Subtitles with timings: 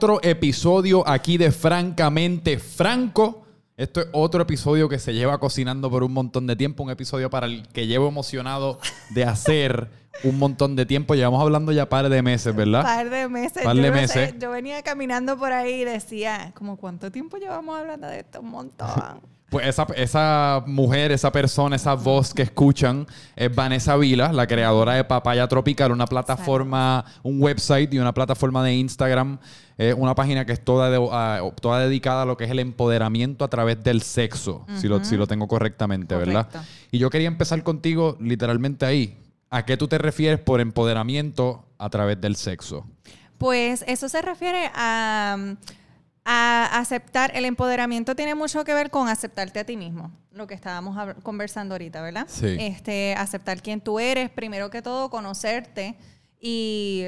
[0.00, 3.44] otro episodio aquí de Francamente Franco.
[3.76, 6.82] Esto es otro episodio que se lleva cocinando por un montón de tiempo.
[6.82, 8.78] Un episodio para el que llevo emocionado
[9.10, 9.90] de hacer
[10.24, 11.14] un montón de tiempo.
[11.14, 12.82] Llevamos hablando ya par de meses, ¿verdad?
[12.82, 13.62] Par de meses.
[13.62, 14.34] Par yo de no sé, meses.
[14.38, 18.52] yo venía caminando por ahí y decía, como cuánto tiempo llevamos hablando de esto, un
[18.52, 19.20] montón.
[19.50, 23.04] Pues esa, esa mujer, esa persona, esa voz que escuchan
[23.34, 28.62] es Vanessa Vila, la creadora de Papaya Tropical, una plataforma, un website y una plataforma
[28.62, 29.38] de Instagram,
[29.76, 32.60] eh, una página que es toda, de- ah, toda dedicada a lo que es el
[32.60, 36.46] empoderamiento a través del sexo, si, lo, si lo tengo correctamente, ¿verdad?
[36.92, 39.16] Y yo quería empezar contigo literalmente ahí.
[39.50, 42.86] ¿A qué tú te refieres por empoderamiento a través del sexo?
[43.36, 45.36] Pues eso se refiere a,
[46.24, 50.54] a aceptar, el empoderamiento tiene mucho que ver con aceptarte a ti mismo, lo que
[50.54, 52.26] estábamos conversando ahorita, ¿verdad?
[52.28, 52.56] Sí.
[52.60, 55.96] Este, aceptar quién tú eres, primero que todo conocerte
[56.40, 57.04] y,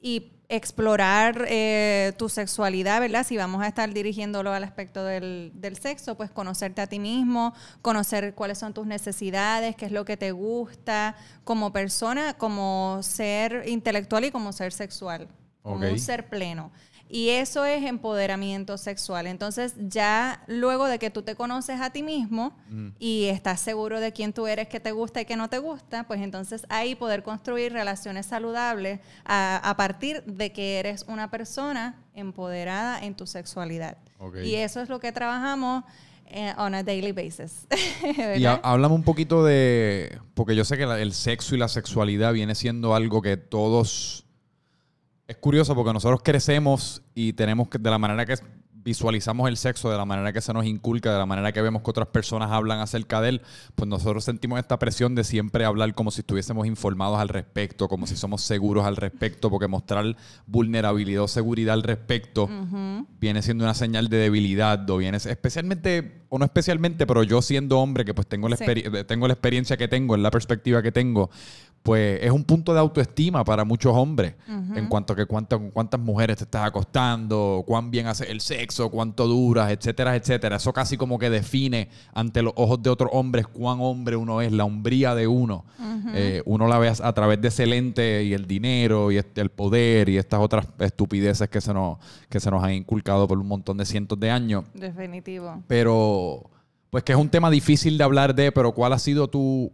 [0.00, 3.26] y explorar eh, tu sexualidad, ¿verdad?
[3.26, 7.54] Si vamos a estar dirigiéndolo al aspecto del, del sexo, pues conocerte a ti mismo,
[7.82, 13.64] conocer cuáles son tus necesidades, qué es lo que te gusta como persona, como ser
[13.66, 15.28] intelectual y como ser sexual,
[15.62, 16.70] como un ser pleno.
[17.08, 19.26] Y eso es empoderamiento sexual.
[19.26, 22.56] Entonces, ya luego de que tú te conoces a ti mismo
[22.98, 26.04] y estás seguro de quién tú eres, qué te gusta y qué no te gusta,
[26.08, 32.02] pues entonces ahí poder construir relaciones saludables a, a partir de que eres una persona
[32.14, 33.96] empoderada en tu sexualidad.
[34.44, 35.84] Y eso es lo que trabajamos
[36.26, 37.66] eh, on a daily basis.
[38.38, 40.18] Y háblame un poquito de.
[40.34, 44.23] Porque yo sé que la- el sexo y la sexualidad viene siendo algo que todos.
[45.26, 48.34] Es curioso porque nosotros crecemos y tenemos que, de la manera que
[48.84, 51.82] visualizamos el sexo, de la manera que se nos inculca, de la manera que vemos
[51.82, 53.42] que otras personas hablan acerca de él,
[53.74, 58.06] pues nosotros sentimos esta presión de siempre hablar como si estuviésemos informados al respecto, como
[58.06, 60.14] si somos seguros al respecto, porque mostrar
[60.46, 62.48] vulnerabilidad o seguridad al respecto
[63.18, 67.78] viene siendo una señal de debilidad o viene especialmente o no especialmente, pero yo siendo
[67.78, 68.64] hombre que pues tengo la, Sí.
[69.06, 71.30] tengo la experiencia que tengo, en la perspectiva que tengo,
[71.84, 74.34] pues es un punto de autoestima para muchos hombres
[74.74, 78.90] en cuanto a que cuánto- cuántas mujeres te estás acostando, cuán bien haces el sexo,
[78.90, 80.56] cuánto duras, etcétera, etcétera.
[80.56, 84.50] Eso casi como que define ante los ojos de otros hombres cuán hombre uno es,
[84.50, 85.64] la hombría de uno.
[86.14, 89.40] Eh, uno la ve a, a través de ese lente y el dinero y este-
[89.42, 91.98] el poder y estas otras estupideces que se nos,
[92.30, 94.64] que se nos han inculcado por un montón de cientos de años.
[94.74, 95.62] Definitivo.
[95.68, 96.23] Pero,
[96.90, 99.72] pues que es un tema difícil de hablar de, pero ¿cuál ha sido tu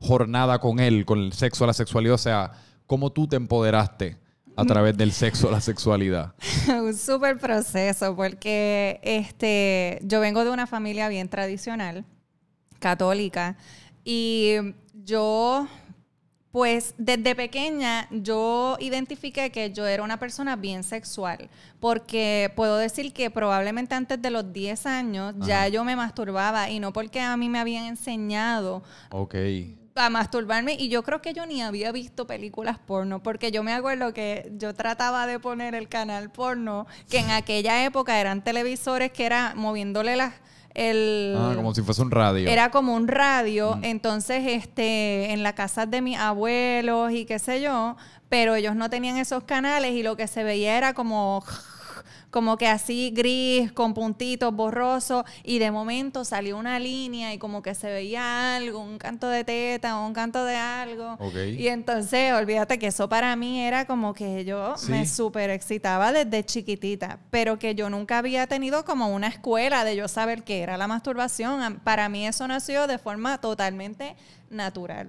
[0.00, 2.14] jornada con él, con el sexo, la sexualidad?
[2.14, 2.52] O sea,
[2.86, 4.18] ¿cómo tú te empoderaste
[4.56, 6.34] a través del sexo, la sexualidad?
[6.68, 12.04] un súper proceso porque este, yo vengo de una familia bien tradicional,
[12.78, 13.56] católica,
[14.04, 14.54] y
[15.04, 15.68] yo,
[16.52, 21.48] pues desde pequeña, yo identifiqué que yo era una persona bien sexual,
[21.80, 26.78] porque puedo decir que probablemente antes de los 10 años ya yo me masturbaba y
[26.78, 29.34] no porque a mí me habían enseñado Ok.
[29.94, 33.72] a masturbarme y yo creo que yo ni había visto películas porno porque yo me
[33.72, 39.10] acuerdo que yo trataba de poner el canal porno que en aquella época eran televisores
[39.10, 40.34] que era moviéndole las
[40.74, 42.48] el Ah, como si fuese un radio.
[42.48, 47.60] era como un radio, entonces este en la casa de mis abuelos y qué sé
[47.60, 47.96] yo,
[48.28, 51.44] pero ellos no tenían esos canales y lo que se veía era como
[52.32, 57.62] como que así gris, con puntitos, borroso, y de momento salió una línea y como
[57.62, 61.16] que se veía algo, un canto de teta o un canto de algo.
[61.56, 64.90] Y entonces, olvídate que eso para mí era como que yo Sí.
[64.90, 69.94] me súper excitaba desde chiquitita, pero que yo nunca había tenido como una escuela de
[69.94, 71.80] yo saber qué era la masturbación.
[71.84, 74.16] Para mí eso nació de forma totalmente
[74.50, 75.08] natural.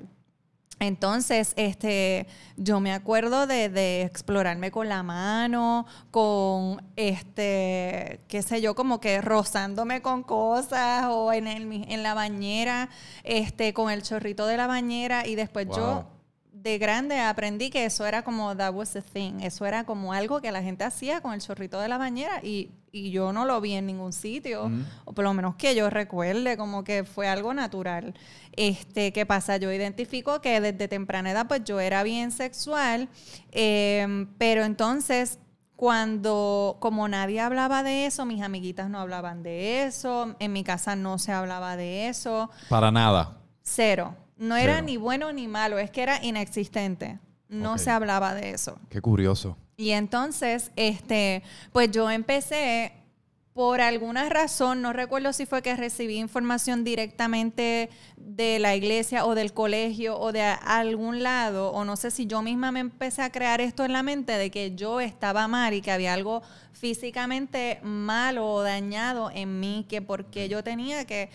[0.88, 2.28] Entonces, este,
[2.58, 9.00] yo me acuerdo de, de explorarme con la mano, con, este, qué sé yo, como
[9.00, 12.90] que rozándome con cosas o en, el, en la bañera,
[13.24, 15.78] este, con el chorrito de la bañera y después Wow.
[15.78, 16.06] yo
[16.52, 20.42] de grande aprendí que eso era como that was the thing, eso era como algo
[20.42, 23.60] que la gente hacía con el chorrito de la bañera y, y yo no lo
[23.60, 24.72] vi en ningún sitio,
[25.06, 28.14] o por lo menos que yo recuerde, como que fue algo natural.
[28.52, 29.58] Este, ¿qué pasa?
[29.58, 33.10] Yo identifico que desde temprana edad pues yo era bien sexual,
[33.52, 35.40] eh, pero entonces
[35.76, 40.96] cuando, como nadie hablaba de eso, mis amiguitas no hablaban de eso, en mi casa
[40.96, 43.38] no se hablaba de eso, Para nada.
[43.64, 44.16] cero.
[44.38, 47.20] No era ni bueno ni malo, es que era inexistente.
[47.50, 48.78] No se hablaba de eso.
[48.90, 49.58] Qué curioso.
[49.78, 52.94] Y entonces, este, pues yo empecé
[53.54, 59.36] por alguna razón, no recuerdo si fue que recibí información directamente de la iglesia o
[59.36, 63.32] del colegio o de algún lado, o no sé si yo misma me empecé a
[63.32, 66.42] crear esto en la mente de que yo estaba mal y que había algo
[66.72, 71.30] físicamente malo o dañado en mí, que porque yo tenía que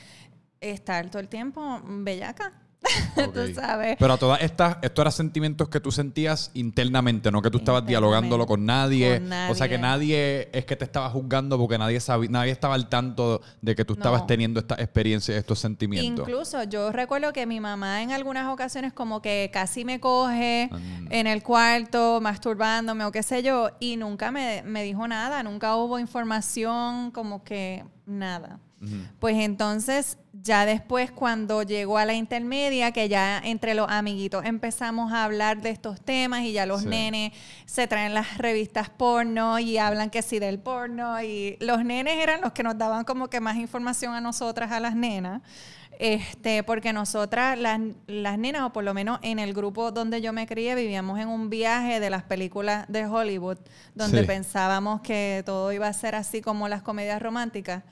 [0.61, 2.52] estar todo el tiempo bellaca.
[3.35, 3.97] tú sabes.
[3.99, 7.85] Pero a todas estas, estos eran sentimientos que tú sentías internamente, no que tú estabas
[7.87, 9.23] dialogándolo con nadie.
[9.51, 12.89] O sea, que nadie es que te estaba juzgando porque nadie sabía, nadie estaba al
[12.89, 16.29] tanto de que tú estabas teniendo esta experiencia, estos sentimientos.
[16.29, 21.09] Incluso yo recuerdo que mi mamá en algunas ocasiones como que casi me coge mm.
[21.11, 25.77] en el cuarto masturbándome o qué sé yo y nunca me, me dijo nada, nunca
[25.77, 28.61] hubo información como que nada.
[29.19, 35.13] Pues entonces, ya después cuando llegó a la intermedia, que ya entre los amiguitos empezamos
[35.13, 37.33] a hablar de estos temas y ya los nenes
[37.67, 42.41] se traen las revistas porno y hablan que sí del porno y los nenes eran
[42.41, 45.43] los que nos daban como que más información a nosotras, a las nenas.
[45.99, 50.33] Este, porque nosotras, las, las nenas, o por lo menos en el grupo donde yo
[50.33, 53.59] me crié, vivíamos en un viaje de las películas de Hollywood,
[53.97, 57.83] donde pensábamos que todo iba a ser así como las comedias románticas.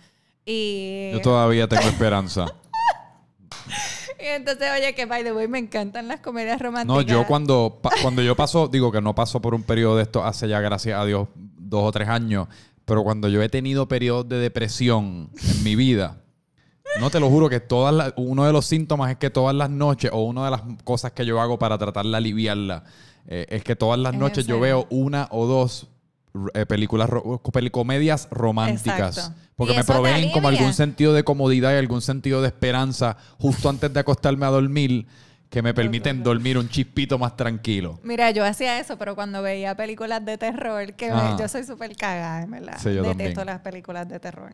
[0.47, 1.11] Y...
[1.13, 2.47] Yo todavía tengo esperanza.
[4.21, 6.97] y entonces, oye, que by the way, me encantan las comedias románticas.
[6.97, 10.25] No, yo cuando, cuando yo paso, digo que no paso por un periodo de esto
[10.25, 12.47] hace ya, gracias a Dios, dos o tres años,
[12.85, 16.23] pero cuando yo he tenido periodos de depresión en mi vida,
[17.01, 20.13] no te lo juro que todas uno de los síntomas es que todas las noches,
[20.15, 22.85] o una de las cosas que yo hago para tratar de aliviarla,
[23.27, 25.89] eh, es que todas las noches yo veo una o dos
[26.55, 27.11] eh, películas,
[27.71, 29.33] comedias románticas.
[29.57, 33.93] Porque me proveen como algún sentido de comodidad y algún sentido de esperanza justo antes
[33.93, 35.07] de acostarme a dormir
[35.51, 38.01] que me permiten dormir un chispito más tranquilo.
[38.03, 42.47] Mira, yo hacía eso, pero cuando veía películas de terror, que yo soy súper cagada,
[42.47, 42.79] ¿verdad?
[42.79, 44.53] Sí, yo Detesto las películas de terror.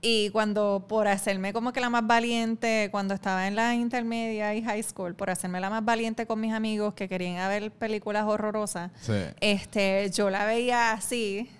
[0.00, 4.62] Y cuando, por hacerme como que la más valiente, cuando estaba en la intermedia y
[4.62, 8.90] high school, por hacerme la más valiente con mis amigos que querían ver películas horrorosas,
[9.40, 11.50] este, yo la veía así,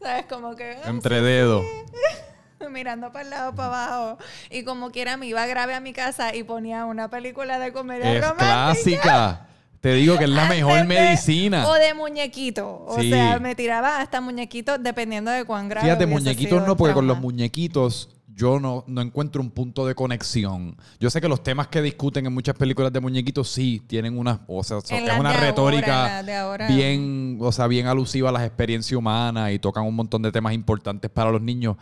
[0.00, 0.26] ¿sabes?
[0.26, 0.76] Como que...
[0.84, 1.64] Entre dedos.
[2.70, 4.18] mirando para el lado, para abajo.
[4.50, 8.18] Y como quiera me iba grave a mi casa y ponía una película de comedia
[8.18, 9.42] es clásica.
[9.80, 11.68] Te digo que es la mejor medicina.
[11.68, 12.84] O de muñequito.
[12.86, 15.86] O sea, me tiraba hasta muñequitos dependiendo de cuán grave.
[15.86, 20.76] Fíjate, muñequitos no, porque con los muñequitos yo no, no encuentro un punto de conexión.
[21.00, 24.40] Yo sé que los temas que discuten en muchas películas de muñequitos sí tienen una,
[24.46, 26.22] o sea, es una retórica
[26.68, 30.52] bien, o sea, bien alusiva a las experiencias humanas y tocan un montón de temas
[30.52, 31.76] importantes para los niños.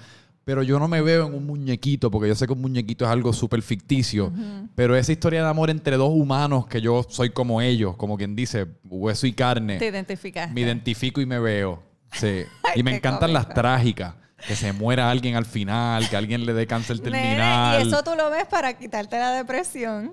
[0.45, 3.11] Pero yo no me veo en un muñequito, porque yo sé que un muñequito es
[3.11, 4.33] algo súper ficticio.
[4.75, 8.37] Pero esa historia de amor entre dos humanos, que yo soy como ellos, como quien
[8.37, 9.79] dice, hueso y carne.
[9.79, 10.51] Te identificas.
[10.53, 11.83] Me identifico y me veo.
[12.13, 12.43] Sí.
[12.75, 14.15] y me encantan las trágicas.
[14.47, 17.83] Que se muera alguien al final, que alguien le dé cáncer terminal.
[17.83, 20.13] y eso tú lo ves para quitarte la depresión.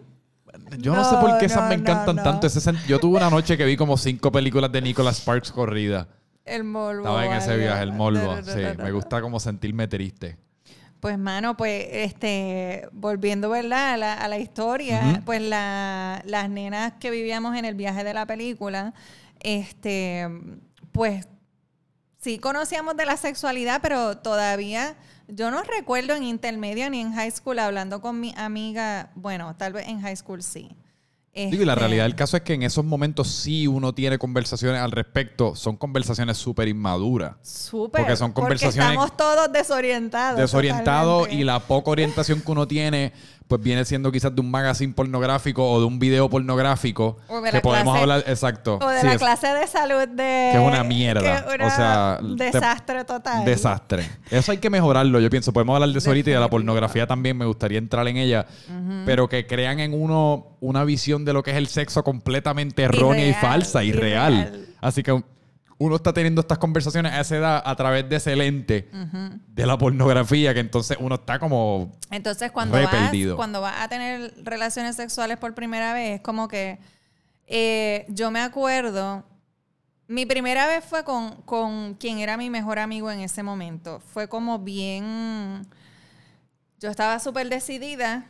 [0.77, 2.47] Yo no, sé por qué esas me encantan tanto.
[2.87, 6.07] yo tuve una noche que vi como cinco películas de Nicholas Sparks corrida.
[6.51, 6.99] El morbo.
[6.99, 8.43] Estaba en ese viaje, el morbo.
[8.43, 10.37] Sí, me gusta como sentirme triste.
[10.99, 13.93] Pues, mano, pues, este, volviendo, ¿verdad?
[13.93, 18.93] A la, historia, pues las nenas que vivíamos en el viaje de la película,
[19.39, 20.27] este,
[20.91, 21.27] pues,
[22.19, 24.95] sí conocíamos de la sexualidad, pero todavía
[25.27, 29.73] yo no recuerdo en intermedio ni en high school hablando con mi amiga, bueno, tal
[29.73, 30.75] vez en high school sí
[31.33, 34.91] y la realidad del caso es que en esos momentos sí uno tiene conversaciones al
[34.91, 35.55] respecto.
[35.55, 37.35] Son conversaciones súper inmaduras.
[37.41, 38.01] Súper.
[38.01, 38.97] Porque son conversaciones.
[38.97, 40.39] Porque estamos todos desorientados.
[40.39, 43.13] Desorientados y la poca orientación que uno tiene
[43.51, 47.17] pues viene siendo quizás de un magazine pornográfico o de un video pornográfico
[47.51, 48.79] que podemos hablar exacto.
[48.81, 51.45] o de la clase de salud de que es una mierda.
[51.45, 53.43] o sea desastre total.
[53.43, 54.09] desastre.
[54.29, 55.51] Eso hay que mejorarlo yo pienso.
[55.51, 58.45] Podemos hablar de eso ahorita y de la pornografía también me gustaría entrar en ella.
[59.05, 63.27] Pero que crean en uno una visión de lo que es el sexo completamente errónea
[63.27, 64.65] y, falsa y real.
[64.79, 65.21] Así que
[65.81, 68.87] uno está teniendo estas conversaciones a esa edad a través de ese lente
[69.47, 71.91] de la pornografía, que entonces uno está como.
[72.11, 76.77] Entonces, cuando, vas, cuando vas a tener relaciones sexuales por primera vez, es como que.
[77.47, 79.25] Eh, yo me acuerdo.
[80.07, 84.01] Mi primera vez fue con, con quien era mi mejor amigo en ese momento.
[84.13, 85.65] Fue como bien.
[86.79, 88.27] Yo estaba súper decidida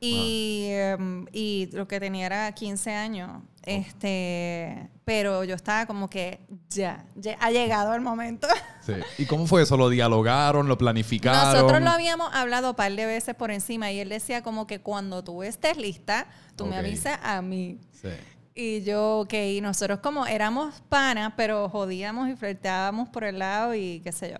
[0.00, 3.42] y, em, y, lo que tenía era 15 años.
[3.64, 8.48] Este, pero yo estaba como que ya, ya ha llegado el momento.
[8.86, 8.92] Sí.
[9.18, 9.76] ¿Y cómo fue eso?
[9.76, 10.68] ¿Lo dialogaron?
[10.68, 11.52] ¿Lo planificaron?
[11.52, 14.80] Nosotros lo habíamos hablado un par de veces por encima y él decía como que
[14.80, 17.80] cuando tú estés lista, tú me avisas a mí.
[17.90, 18.10] Sí.
[18.54, 23.74] Y yo, ok, y nosotros como éramos panas, pero jodíamos y flirteábamos por el lado
[23.74, 24.36] y qué sé yo.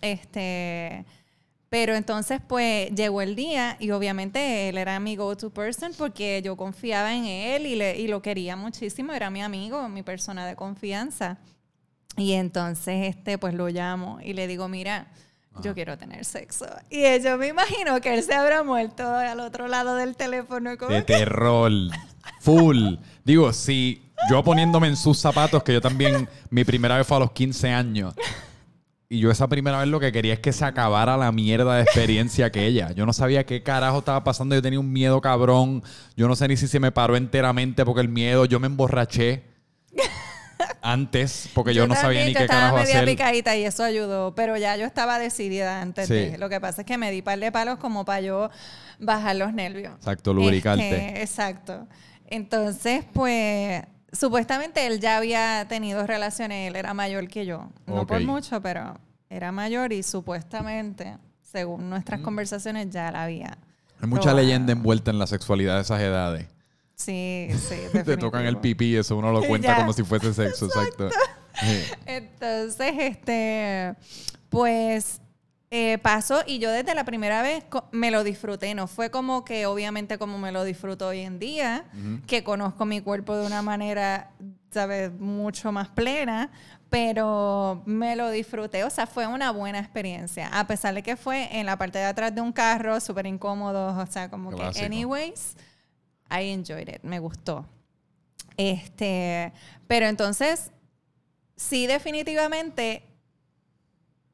[0.00, 1.04] Este,
[1.70, 6.56] Pero entonces, pues, llegó el día y obviamente él era mi go-to person porque yo
[6.56, 9.12] confiaba en él y, le, y lo quería muchísimo.
[9.12, 11.36] Era mi amigo, mi persona de confianza.
[12.16, 15.08] Y entonces, este, pues lo llamo y le digo, mira,
[15.62, 16.66] yo quiero tener sexo.
[16.88, 20.78] Y yo me imagino que él se habrá muerto al otro lado del teléfono.
[20.78, 21.70] Como De que- terror.
[22.40, 22.94] Full.
[23.24, 27.20] Digo, si yo poniéndome en sus zapatos, que yo también, mi primera vez fue a
[27.20, 28.14] los 15 años.
[29.10, 31.82] Y yo esa primera vez lo que quería es que se acabara la mierda de
[31.82, 32.92] experiencia aquella.
[32.92, 34.54] Yo no sabía qué carajo estaba pasando.
[34.54, 35.82] Yo tenía un miedo cabrón.
[36.14, 38.44] Yo no sé ni si se me paró enteramente porque el miedo.
[38.44, 39.44] Yo me emborraché
[40.82, 43.04] antes porque yo, no sabía ni qué estaba carajo media hacer.
[43.06, 46.14] picadita y eso ayudó, pero ya yo estaba decidida antes Sí.
[46.14, 46.38] de.
[46.38, 48.50] Lo que pasa es que me di par de palos como para yo
[48.98, 49.94] bajar los nervios.
[49.96, 50.88] Exacto, lubricarte.
[51.06, 51.86] Este, exacto.
[52.26, 57.68] Entonces, pues, supuestamente él ya había tenido relaciones, él era mayor que yo.
[57.86, 58.98] No por mucho, pero
[59.30, 63.58] era mayor y supuestamente, según nuestras conversaciones, ya la había.
[64.00, 64.42] Hay mucha probado.
[64.42, 66.46] leyenda envuelta en la sexualidad de esas edades.
[66.94, 67.76] Sí, sí.
[68.04, 69.76] Te tocan el pipí y eso uno lo cuenta Ya.
[69.76, 71.10] como si fuese sexo, exacto.
[71.60, 71.82] Sí.
[72.06, 73.94] Entonces, este,
[74.48, 75.20] pues
[75.70, 78.74] eh, pasó y yo desde la primera vez me lo disfruté.
[78.74, 81.84] No fue como que obviamente como me lo disfruto hoy en día,
[82.26, 84.30] que conozco mi cuerpo de una manera,
[84.70, 85.12] ¿sabes?
[85.12, 86.50] Mucho más plena,
[86.88, 88.84] pero me lo disfruté.
[88.84, 90.48] O sea, fue una buena experiencia.
[90.48, 93.94] A pesar de que fue en la parte de atrás de un carro, súper incómodo,
[93.98, 94.80] o sea, como Clásico.
[94.80, 95.54] que anyways,
[96.30, 97.66] I enjoyed it, me gustó.
[98.56, 99.52] Este,
[99.86, 100.72] pero entonces
[101.56, 103.04] sí, definitivamente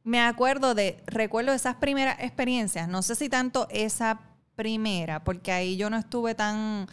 [0.04, 4.20] me acuerdo de, recuerdo esas primeras experiencias, no sé si tanto esa
[4.54, 6.87] primera, porque ahí yo no estuve tan,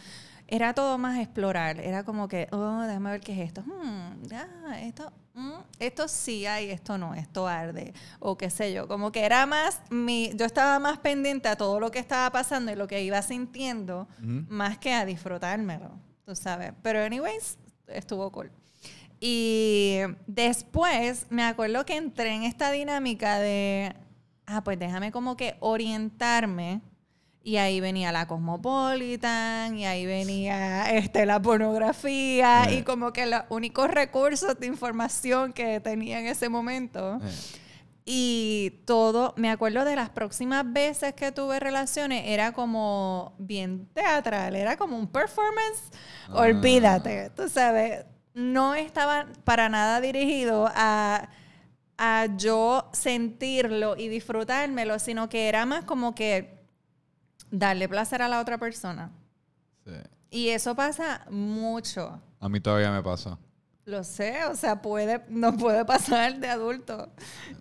[0.48, 4.80] era todo más explorar, era como que, oh, déjame ver qué es esto, Hmm, ah,
[4.80, 9.24] esto, mm, esto sí hay, esto no, esto arde, o qué sé yo, como que
[9.24, 12.88] era más, mi, yo estaba más pendiente a todo lo que estaba pasando y lo
[12.88, 14.08] que iba sintiendo,
[14.48, 15.90] más que a disfrutármelo,
[16.24, 18.50] tú sabes, pero anyways, estuvo cool.
[19.24, 23.94] Y después me acuerdo que entré en esta dinámica de,
[24.46, 26.80] ah, pues déjame como que orientarme.
[27.44, 32.78] Y ahí venía la Cosmopolitan, y ahí venía este, la pornografía, Eh.
[32.78, 37.20] y como que los únicos recursos de información que tenía en ese momento.
[37.22, 37.30] Eh.
[38.04, 44.56] Y todo, me acuerdo de las próximas veces que tuve relaciones, era como bien teatral,
[44.56, 45.90] era como un performance.
[46.28, 46.40] Ah.
[46.40, 51.28] Olvídate, tú sabes, no estaba para nada dirigido a,
[51.98, 56.58] a yo sentirlo y disfrutármelo, sino que era más como que
[57.50, 59.10] darle placer a la otra persona.
[59.84, 59.92] Sí.
[60.30, 62.20] Y eso pasa mucho.
[62.40, 63.38] A mí todavía me pasa.
[63.84, 67.10] Lo sé, o sea, puede, no puede pasar de adulto.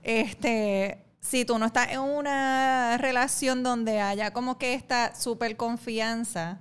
[0.04, 6.60] Este, si tú no estás en una relación donde haya como que esta súper confianza,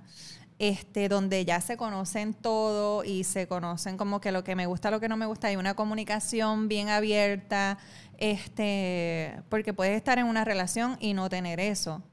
[0.61, 4.91] este, donde ya se conocen todo y se conocen como que lo que me gusta,
[4.91, 7.79] lo que no me gusta, hay una comunicación bien abierta,
[8.19, 12.03] este, porque puedes estar en una relación y no tener eso,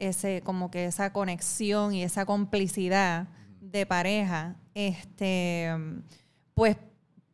[0.00, 3.28] ese, como que esa conexión y esa complicidad
[3.60, 5.72] de pareja, este,
[6.54, 6.76] pues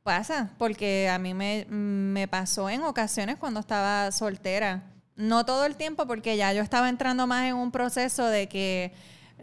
[0.02, 4.93] pasa, porque a mí me, me pasó en ocasiones cuando estaba soltera.
[5.17, 8.93] No todo el tiempo, porque ya yo estaba entrando más en un proceso de que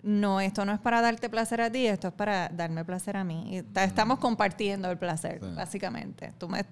[0.07, 3.23] no, esto no es para darte placer a ti, esto es para darme placer a
[3.23, 3.57] mí.
[3.57, 5.51] Y ta- estamos compartiendo el placer, Sí.
[5.55, 6.33] básicamente.
[6.37, 6.63] Tú me,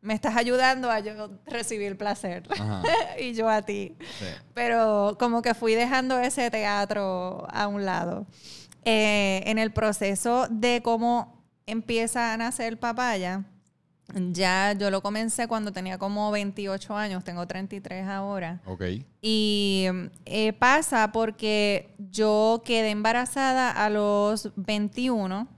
[0.00, 2.44] me estás ayudando a yo recibir placer
[3.20, 3.96] y yo a ti.
[4.18, 4.26] Sí.
[4.54, 8.26] Pero como que fui dejando ese teatro a un lado.
[8.84, 13.44] Eh, en el proceso de cómo empieza a nacer papaya,
[14.32, 18.60] ya yo lo comencé cuando tenía como 28 años, tengo 33 ahora.
[18.66, 18.82] Ok.
[19.20, 19.86] Y
[20.26, 25.48] eh, pasa porque yo quedé embarazada a los 21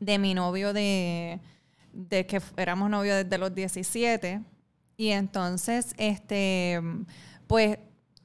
[0.00, 1.40] de mi novio de,
[1.92, 4.40] de que éramos novios desde los 17.
[4.96, 6.80] Y entonces, este,
[7.46, 7.78] pues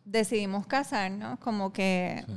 [0.05, 2.33] decidimos casarnos, como que Sí.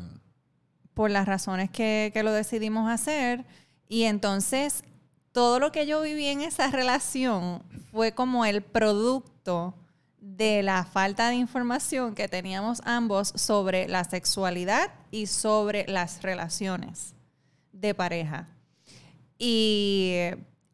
[0.95, 3.45] por las razones que, que lo decidimos hacer.
[3.89, 4.85] Y entonces,
[5.33, 9.75] todo lo que yo viví en esa relación fue como el producto
[10.21, 17.15] de la falta de información que teníamos ambos sobre la sexualidad y sobre las relaciones
[17.73, 18.49] de pareja.
[19.39, 20.17] Y,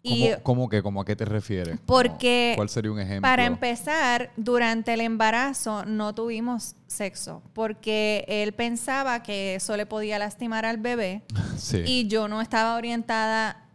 [0.02, 0.82] y ¿Cómo, cómo que?
[0.82, 1.78] ¿Cómo a qué te refieres?
[1.86, 3.22] Porque ¿Cuál sería un ejemplo?
[3.22, 10.18] para empezar, durante el embarazo no tuvimos sexo porque él pensaba que eso le podía
[10.18, 11.22] lastimar al bebé
[11.56, 11.82] Sí.
[11.86, 13.67] y yo no estaba orientada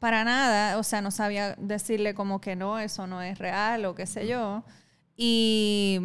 [0.00, 3.94] para nada, o sea, no sabía decirle como que no, eso no es real o
[3.94, 4.64] qué sé yo.
[5.16, 6.00] Y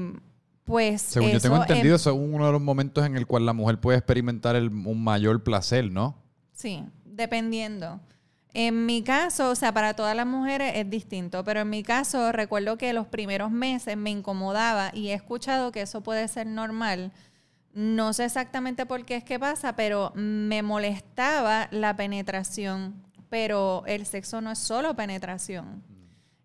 [0.65, 3.45] pues Según yo tengo em- entendido, eso es uno de los momentos en el cual
[3.45, 6.15] la mujer puede experimentar el- un mayor placer, ¿no?
[6.53, 7.99] Sí, dependiendo.
[8.53, 12.31] En mi caso, o sea, para todas las mujeres es distinto, pero en mi caso
[12.31, 17.11] recuerdo que los primeros meses me incomodaba y he escuchado que eso puede ser normal.
[17.73, 22.95] No sé exactamente por qué es que pasa, pero me molestaba la penetración,
[23.29, 25.83] pero el sexo no es solo penetración.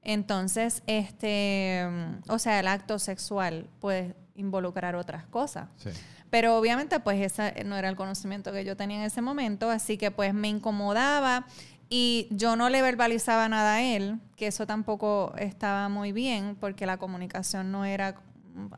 [0.03, 1.87] Entonces, este,
[2.29, 5.69] o sea, el acto sexual puede involucrar otras cosas.
[5.77, 5.91] Sí.
[6.31, 9.99] Pero obviamente pues ese no era el conocimiento que yo tenía en ese momento, así
[9.99, 11.47] que pues me incomodaba
[11.89, 16.87] y yo no le verbalizaba nada a él, que eso tampoco estaba muy bien porque
[16.87, 18.15] la comunicación no era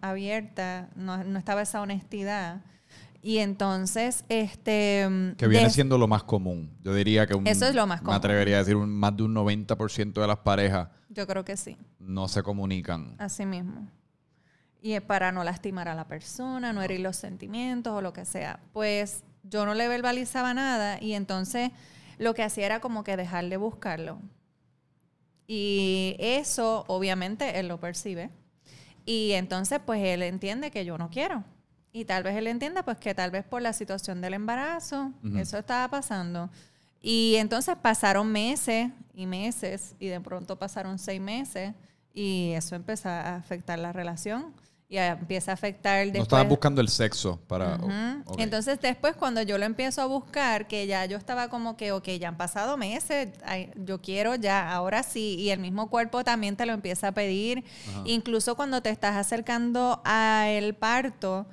[0.01, 2.63] abierta, no, no estaba esa honestidad.
[3.25, 5.09] Y entonces, este...
[5.39, 6.77] Que viene des- siendo lo más común.
[6.83, 8.17] Yo diría que un, Eso es lo más Me común.
[8.17, 11.77] atrevería a decir un- más de un 90% de las parejas Yo creo que sí.
[12.01, 13.15] no se comunican.
[13.19, 13.87] Así mismo.
[14.81, 18.25] Y es para no lastimar a la persona, no herir los sentimientos o lo que
[18.25, 18.59] sea.
[18.73, 21.71] Pues yo no le verbalizaba nada y entonces
[22.19, 24.19] lo que hacía era como que dejarle buscarlo.
[25.47, 28.31] Y eso, obviamente, él lo percibe.
[29.05, 31.45] Y entonces, pues él entiende que yo no quiero.
[31.93, 35.59] Y tal vez él entienda, pues que tal vez por la situación del embarazo, eso
[35.59, 36.49] estaba pasando.
[37.03, 41.75] Y entonces pasaron meses y meses, y de pronto pasaron seis meses,
[42.15, 44.55] y eso empezó a afectar la relación.
[44.89, 46.23] Y a- empieza a afectar No después.
[46.25, 47.79] estabas buscando el sexo para...
[48.39, 52.09] Entonces después cuando yo lo empiezo a buscar, que ya yo estaba como que, ok,
[52.21, 56.57] ya han pasado meses, ay, yo quiero ya, ahora sí, y el mismo cuerpo también
[56.57, 57.65] te lo empieza a pedir,
[58.05, 61.47] incluso cuando te estás acercando al parto,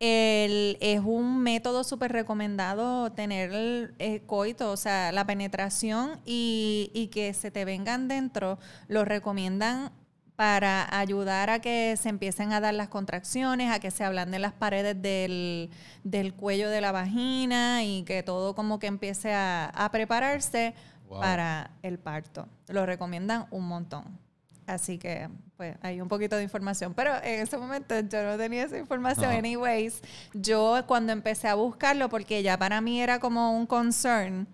[0.00, 6.90] el- es un método súper recomendado tener el, eh, coito, o sea, la penetración y,
[6.94, 9.90] y que se te vengan dentro, lo recomiendan
[10.36, 14.52] para ayudar a que se empiecen a dar las contracciones, a que se ablanden las
[14.52, 15.70] paredes del,
[16.04, 20.74] del cuello de la vagina y que todo como que empiece a, a prepararse
[21.08, 21.20] Wow.
[21.20, 22.48] para el parto.
[22.66, 24.18] Lo recomiendan un montón.
[24.66, 26.92] Así que, pues, hay un poquito de información.
[26.94, 29.30] Pero en ese momento yo no tenía esa información.
[29.30, 30.02] Anyways,
[30.34, 34.48] yo cuando empecé a buscarlo, porque ya para mí era como un concern,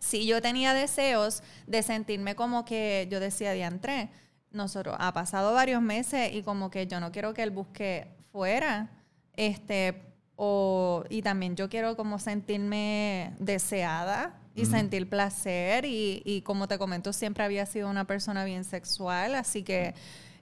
[0.00, 4.10] si yo tenía deseos de sentirme como que yo decía diantre,
[4.52, 8.90] nosotros ha pasado varios meses y como que yo no quiero que él busque fuera,
[9.34, 10.02] este,
[10.36, 14.70] o, y también yo quiero como sentirme deseada y Ujú.
[14.72, 19.62] sentir placer y, y como te comento siempre había sido una persona bien sexual, así
[19.62, 19.94] que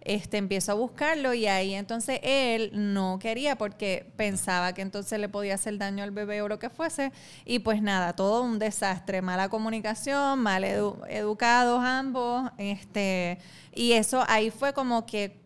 [0.02, 5.30] este empiezo a buscarlo y ahí entonces él no quería porque pensaba que entonces le
[5.30, 7.10] podía hacer daño al bebé o lo que fuese
[7.46, 13.38] y pues nada, todo un desastre, mala comunicación, mal edu- educados ambos, este
[13.74, 15.42] y eso ahí fue como que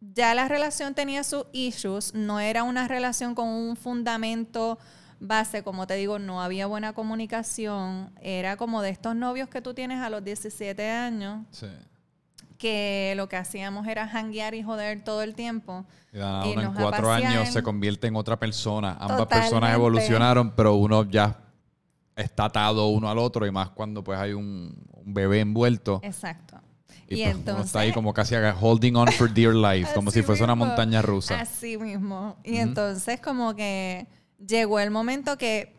[0.00, 4.78] ya la relación tenía sus issues, no era una relación con un fundamento
[5.20, 9.74] base, como te digo, no había buena comunicación, era como de estos novios que tú
[9.74, 11.66] tienes a los 17 años, Sí.
[12.58, 15.84] que lo que hacíamos era janguear y joder todo el tiempo.
[16.12, 18.96] Y nada, Y uno en cuatro años se convierte en otra persona.
[19.00, 21.36] Ambas personas evolucionaron, pero uno ya
[22.16, 26.00] está atado uno al otro y más cuando pues hay un, un bebé envuelto.
[26.02, 26.60] Exacto.
[27.08, 27.54] Y, Y, pues, entonces...
[27.54, 31.00] uno está ahí como casi holding on for dear life, como si fuese una montaña
[31.02, 31.40] rusa.
[31.40, 32.36] Así mismo.
[32.44, 34.06] Y entonces como que
[34.46, 35.76] llegó el momento que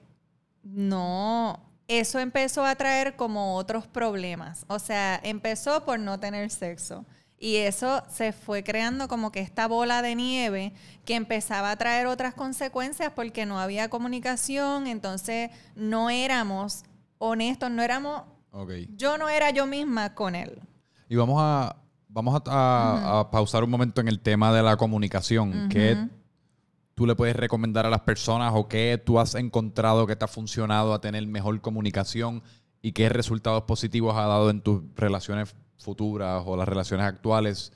[0.64, 4.66] no, eso empezó a traer como otros problemas.
[4.68, 7.06] O sea, empezó por no tener sexo.
[7.38, 10.74] Y eso se fue creando como que esta bola de nieve
[11.06, 16.84] que empezaba a traer otras consecuencias porque no había comunicación, entonces no éramos
[17.18, 18.22] honestos, no éramos,
[18.52, 18.72] Ok.
[18.96, 20.60] yo no era yo misma con él.
[21.10, 21.76] Y vamos a,
[22.10, 25.68] vamos a, a- a pausar un momento en el tema de la comunicación.
[25.70, 26.10] ¿Qué Ujú.
[26.96, 30.28] Tú le puedes recomendar a las personas o qué tú has encontrado que te ha
[30.28, 32.44] funcionado a tener mejor comunicación
[32.82, 37.72] y qué resultados positivos ha dado en tus relaciones futuras o las relaciones actuales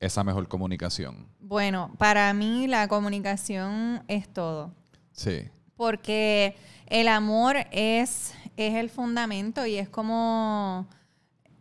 [0.00, 1.26] esa mejor comunicación?
[1.40, 4.72] Bueno, para mí la comunicación es todo.
[5.12, 5.48] Sí.
[5.76, 6.56] Porque
[6.86, 10.88] el amor es, es el fundamento y es como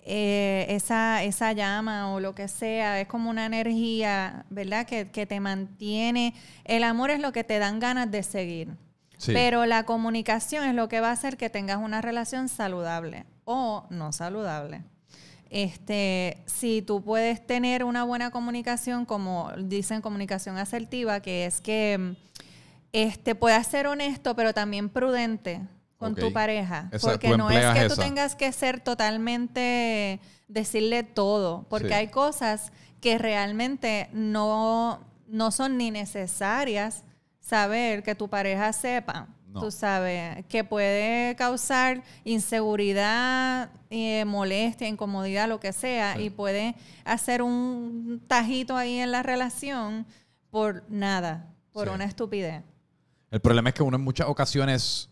[0.09, 4.85] eh, esa, esa llama o lo que sea, es como una energía, ¿verdad?
[4.85, 6.33] Que, que te mantiene.
[6.63, 8.69] El amor es lo que te dan ganas de seguir.
[9.17, 9.33] Sí.
[9.33, 13.85] Pero la comunicación es lo que va a hacer que tengas una relación saludable o
[13.89, 14.83] no saludable.
[15.49, 21.97] Este, si tú puedes tener una buena comunicación, como dicen comunicación asertiva, que es que
[21.97, 22.11] mm,
[22.93, 25.61] este, puedas ser honesto, pero también prudente
[25.97, 26.89] con tu pareja.
[26.91, 31.93] Esa- porque no es que tú tengas que ser totalmente, decirle todo, porque Sí.
[31.93, 37.03] hay cosas que realmente no, no son ni necesarias
[37.39, 39.27] saber que tu pareja sepa.
[39.47, 39.61] No.
[39.61, 46.23] Tú sabes, que puede causar inseguridad, eh, molestia, incomodidad, lo que sea, Sí.
[46.23, 50.05] y puede hacer un tajito ahí en la relación
[50.49, 51.93] por nada, por Sí.
[51.95, 52.63] una estupidez.
[53.31, 55.09] El problema es que uno en muchas ocasiones,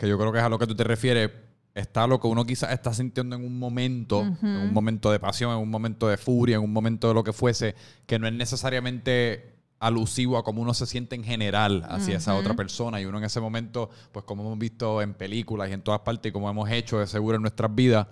[0.00, 1.30] que yo creo que es a lo que tú te refieres,
[1.74, 5.52] está lo que uno quizás está sintiendo en un momento, en un momento de pasión,
[5.52, 7.74] en un momento de furia, en un momento de lo que fuese,
[8.06, 12.54] que no es necesariamente alusivo a cómo uno se siente en general hacia esa otra
[12.56, 16.00] persona y uno en ese momento, pues como hemos visto en películas y en todas
[16.00, 18.06] partes y como hemos hecho de seguro en nuestras vidas,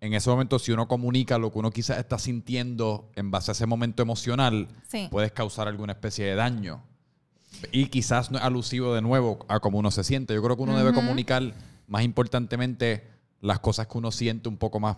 [0.00, 3.52] en ese momento si uno comunica lo que uno quizás está sintiendo en base a
[3.52, 5.08] ese momento emocional, Sí.
[5.10, 6.82] puedes causar alguna especie de daño.
[7.70, 10.34] Y quizás no es alusivo de nuevo a cómo uno se siente.
[10.34, 11.54] Yo creo que uno debe comunicar,
[11.86, 13.06] más importantemente,
[13.40, 14.96] las cosas que uno siente un poco más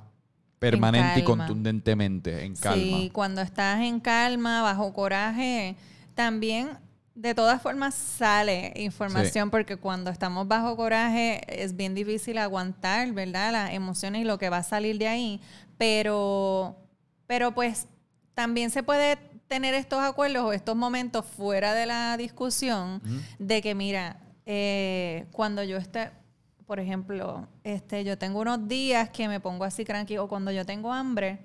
[0.59, 2.98] permanente y contundentemente, en calma.
[2.98, 5.77] Sí, cuando estás en calma, bajo coraje,
[6.14, 6.79] también
[7.14, 13.53] de todas formas sale información porque cuando estamos bajo coraje es bien difícil aguantar, ¿verdad?
[13.53, 15.40] Las emociones y lo que va a salir de ahí,
[15.79, 16.77] pero
[17.27, 17.87] pero pues
[18.35, 23.00] también se puede tener estos acuerdos o estos momentos fuera de la discusión
[23.38, 26.11] de que mira, eh, cuando yo esté
[26.66, 30.64] por ejemplo, este, yo tengo unos días que me pongo así cranky o cuando yo
[30.64, 31.38] tengo hambre,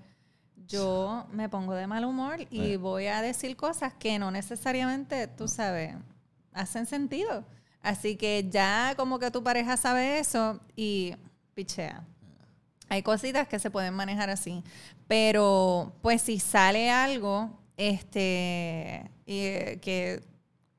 [0.65, 2.77] yo me pongo de mal humor y Eh.
[2.77, 5.93] voy a decir cosas que no necesariamente, tú sabes,
[6.53, 7.43] hacen sentido.
[7.81, 11.15] Así que ya como que tu pareja sabe eso y
[11.53, 12.01] pichea.
[12.87, 14.63] Hay cositas que se pueden manejar así.
[15.07, 20.21] Pero pues si sale algo este, y, eh, que,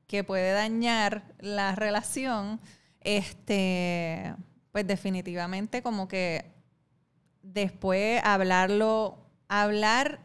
[0.05, 2.61] que puede dañar la relación,
[3.01, 4.35] este,
[4.71, 6.45] pues definitivamente como que
[7.41, 10.19] después hablarlo, hablar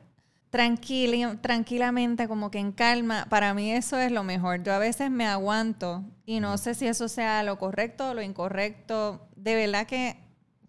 [0.50, 4.62] tranquilamente, como que en calma, para mí eso es lo mejor.
[4.62, 8.20] Yo a veces me aguanto y no sé si eso sea lo correcto o lo
[8.20, 9.26] incorrecto.
[9.34, 10.25] De verdad que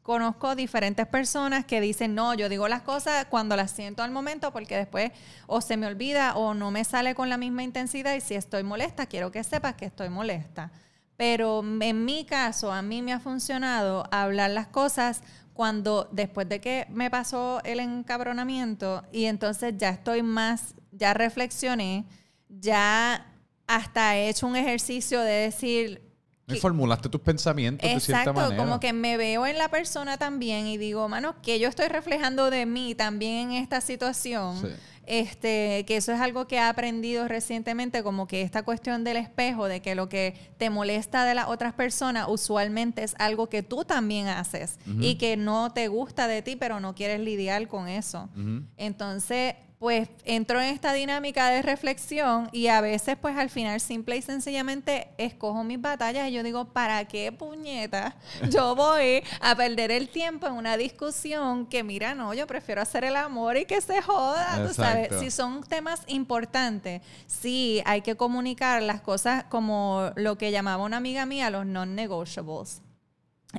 [0.07, 4.53] conozco diferentes personas que dicen, no, yo digo las cosas cuando las siento al momento
[4.53, 5.11] porque después
[5.47, 8.63] o se me olvida o no me sale con la misma intensidad y si estoy
[8.63, 10.71] molesta, quiero que sepas que estoy molesta.
[11.17, 16.61] Pero en mi caso, a mí me ha funcionado hablar las cosas cuando después de
[16.61, 22.05] que me pasó el encabronamiento y entonces ya estoy más, ya reflexioné,
[22.47, 23.25] ya
[23.67, 26.06] hasta he hecho un ejercicio de decir,
[26.49, 28.63] Y formulaste tus pensamientos de cierta Exacto, manera.
[28.63, 32.49] como que me veo en la persona también y digo, mano, que yo estoy reflejando
[32.49, 34.61] de mí también en esta situación.
[34.61, 34.67] Sí.
[35.09, 39.67] Este, que eso es algo que he aprendido recientemente, como que esta cuestión del espejo,
[39.67, 43.85] de que lo que te molesta de las otras personas usualmente es algo que tú
[43.85, 48.29] también haces y que no te gusta de ti, pero no quieres lidiar con eso.
[48.75, 54.17] Entonces, pues entro en esta dinámica de reflexión y a veces pues al final simple
[54.17, 58.15] y sencillamente escojo mis batallas y yo digo, ¿para qué puñeta
[58.49, 63.03] yo voy a perder el tiempo en una discusión que mira, no, yo prefiero hacer
[63.03, 68.15] el amor y que se joda, tú sabes, si son temas importantes, sí, hay que
[68.15, 72.81] comunicar las cosas como lo que llamaba una amiga mía los non-negotiables.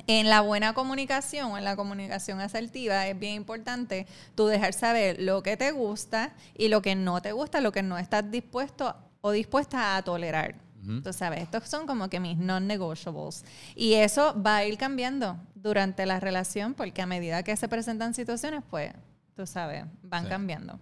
[0.05, 5.41] En la buena comunicación, en la comunicación asertiva, es bien importante tú dejar saber lo
[5.41, 9.31] que te gusta y lo que no te gusta, lo que no estás dispuesto o
[9.31, 10.55] dispuesta a tolerar.
[11.03, 13.43] Tú sabes, estos son como que mis non-negotiables.
[13.75, 18.13] Y eso va a ir cambiando durante la relación porque a medida que se presentan
[18.13, 18.93] situaciones, pues,
[19.39, 20.29] tú sabes, van Sí.
[20.29, 20.79] cambiando.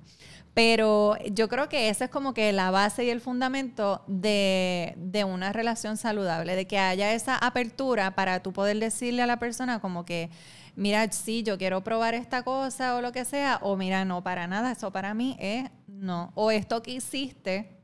[0.56, 5.24] Pero yo creo que esa es como que la base y el fundamento de, de
[5.24, 9.80] una relación saludable, de que haya esa apertura para tú poder decirle a la persona
[9.80, 10.32] como que,
[10.76, 14.48] mira, sí, yo quiero probar esta cosa o lo que sea, o mira, no, para
[14.48, 16.32] nada, eso para mí es no.
[16.34, 17.78] O esto que hiciste,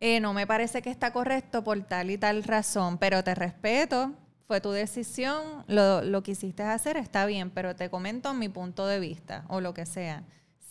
[0.00, 4.12] eh, no me parece que está correcto por tal y tal razón, pero te respeto,
[4.46, 9.00] fue tu decisión, lo, lo quisiste hacer, está bien, pero te comento mi punto de
[9.00, 10.22] vista o lo que sea.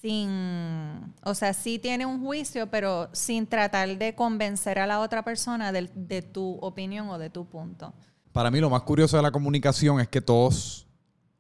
[0.02, 5.24] Sin, o sea, sí tiene un juicio, pero sin tratar de convencer a la otra
[5.24, 7.92] persona del- de, tu opinión o de tu punto.
[8.32, 10.88] Para mí lo más curioso de la comunicación es que todos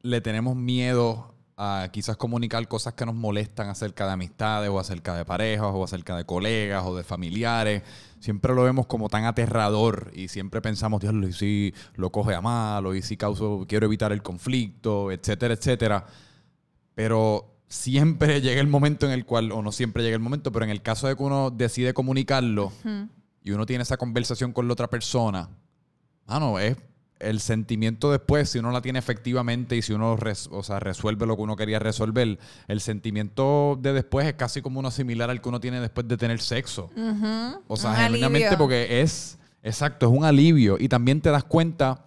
[0.01, 5.15] le tenemos miedo a quizás comunicar cosas que nos molestan acerca de amistades o acerca
[5.15, 7.83] de parejas o acerca de colegas o de familiares.
[8.19, 12.41] Siempre lo vemos como tan aterrador y siempre pensamos, Dios, y si lo coge a
[12.41, 16.05] mal o y si causo, quiero evitar el conflicto, etcétera, etcétera.
[16.93, 20.65] Pero siempre llega el momento en el cual, o no siempre llega el momento, pero
[20.65, 22.73] en el caso de que uno decide comunicarlo
[23.43, 25.49] y uno tiene esa conversación con la otra persona,
[26.25, 26.75] mano, es
[27.19, 30.17] el sentimiento después, si uno la tiene efectivamente y si uno
[30.51, 34.79] o sea, resuelve lo que uno quería resolver, el sentimiento de después es casi como
[34.79, 36.89] uno similar al que uno tiene después de tener sexo.
[37.67, 40.77] O sea, genuinamente porque es, exacto, es un alivio.
[40.79, 42.05] Y también te das cuenta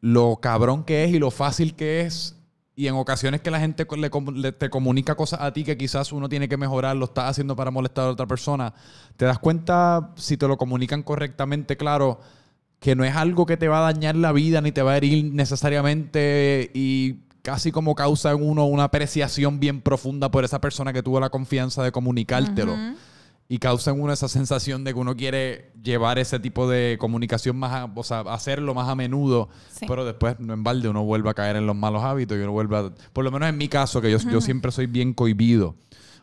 [0.00, 2.34] lo cabrón que es y lo fácil que es.
[2.78, 6.28] Y en ocasiones que la gente le, te comunica cosas a ti que quizás uno
[6.28, 8.74] tiene que mejorar, lo estás haciendo para molestar a otra persona,
[9.16, 12.20] te das cuenta si te lo comunican correctamente, claro
[12.80, 14.96] que no es algo que te va a dañar la vida ni te va a
[14.96, 20.92] herir necesariamente y casi como causa en uno una apreciación bien profunda por esa persona
[20.92, 22.76] que tuvo la confianza de comunicártelo.
[23.48, 27.56] Y causa en uno esa sensación de que uno quiere llevar ese tipo de comunicación
[27.56, 29.48] más, o sea, hacerlo más a menudo,
[29.86, 32.50] pero después no en balde uno vuelve a caer en los malos hábitos y uno
[32.50, 35.76] vuelve a, por lo menos en mi caso, que yo, yo siempre soy bien cohibido.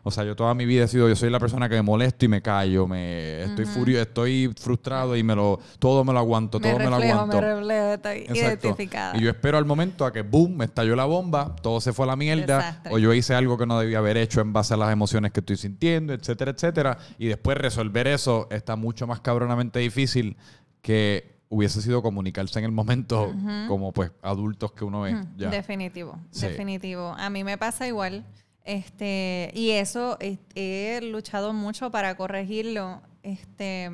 [0.05, 2.25] O sea, yo toda mi vida he sido, yo soy la persona que me molesto
[2.25, 6.59] y me callo, me estoy furioso, estoy frustrado y me lo, todo me lo aguanto,
[6.59, 7.37] todo me lo aguanto.
[7.37, 9.17] Me reflejo, estoy identificada.
[9.17, 12.03] Y yo espero al momento a que boom, me estalló la bomba, todo se fue
[12.03, 14.77] a la mierda, o yo hice algo que no debía haber hecho en base a
[14.77, 16.97] las emociones que estoy sintiendo, etcétera, etcétera.
[17.17, 20.35] Y después resolver eso está mucho más cabronamente difícil
[20.81, 23.33] que hubiese sido comunicarse en el momento
[23.67, 25.15] como pues adultos que uno ve.
[25.37, 27.15] Definitivo, definitivo.
[27.17, 28.25] A mí me pasa igual.
[28.63, 33.01] Este, y eso he luchado mucho para corregirlo.
[33.21, 33.89] Este,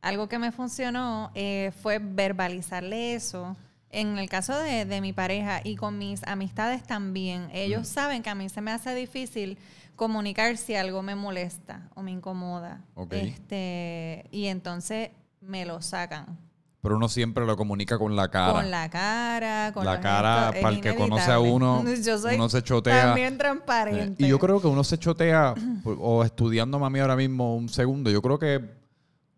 [0.00, 3.56] algo que me funcionó eh, fue verbalizarle eso.
[3.90, 8.34] En el caso de, mi pareja y con mis amistades también, ellos saben que a
[8.34, 9.58] mí se me hace difícil
[9.94, 12.84] comunicar si algo me molesta o me incomoda.
[13.10, 16.45] Este, y entonces me lo sacan
[16.86, 18.52] pero uno siempre lo comunica con la cara.
[18.52, 21.82] Con la cara, con la cara, para el que conoce a uno,
[22.34, 23.06] uno se chotea.
[23.06, 24.24] También transparente.
[24.24, 25.52] Y yo creo que uno se chotea,
[25.84, 28.85] o estudiando mami ahora mismo un segundo, yo creo que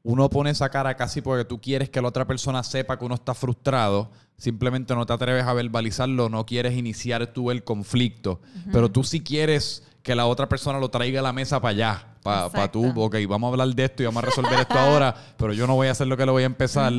[0.03, 3.15] uno pone esa cara casi porque tú quieres que la otra persona sepa que uno
[3.15, 8.41] está frustrado, simplemente no te atreves a verbalizarlo, no quieres iniciar tú el conflicto,
[8.73, 12.07] pero tú sí quieres que la otra persona lo traiga a la mesa para allá,
[12.23, 15.53] para tú, ok, vamos a hablar de esto y vamos a resolver esto ahora, pero
[15.53, 16.93] yo no voy a hacer lo que lo voy a empezar.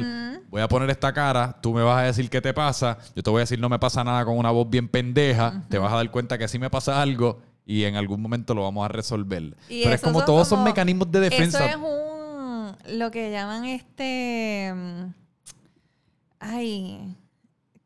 [0.50, 3.30] Voy a poner esta cara, tú me vas a decir qué te pasa, yo te
[3.30, 5.98] voy a decir no me pasa nada con una voz bien pendeja, te vas a
[5.98, 9.56] dar cuenta que sí me pasa algo y en algún momento lo vamos a resolver.
[9.68, 11.66] Pero es como todos son mecanismos de defensa.
[11.66, 12.19] Eso es un,
[12.92, 15.14] lo que llaman este, mm,
[16.40, 17.16] ay,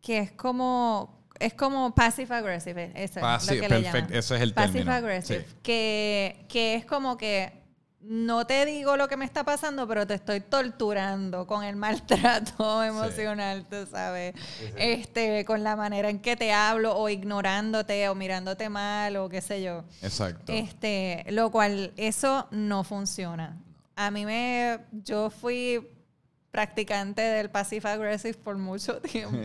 [0.02, 4.13] que es como es como passive aggressive, eso es lo que le llaman.
[4.13, 7.63] ese es el passive aggressive, que, que es como que
[8.04, 12.84] no te digo lo que me está pasando, pero te estoy torturando con el maltrato
[12.84, 14.36] emocional, tú sabes.
[14.76, 19.42] Este, con la manera en que te hablo, o ignorándote, o mirándote mal, o qué
[19.42, 19.86] sé yo.
[20.02, 20.52] Exacto.
[20.52, 23.58] Este, lo cual, eso no funciona.
[23.96, 24.80] A mí me.
[24.92, 25.88] Yo fui
[26.52, 29.38] practicante del passive aggressive por mucho tiempo.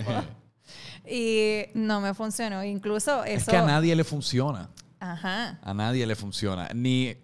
[1.09, 2.65] y no me funcionó.
[2.65, 3.37] Incluso eso.
[3.37, 4.71] Es que a nadie le funciona.
[5.01, 5.59] Ajá.
[5.63, 6.69] A nadie le funciona.
[6.75, 7.17] Ni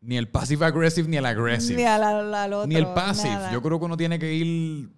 [0.00, 1.76] ni el passive aggressive ni el aggressive.
[1.76, 3.38] Ni, otro, ni el passive.
[3.52, 4.90] Yo creo que uno tiene que ir,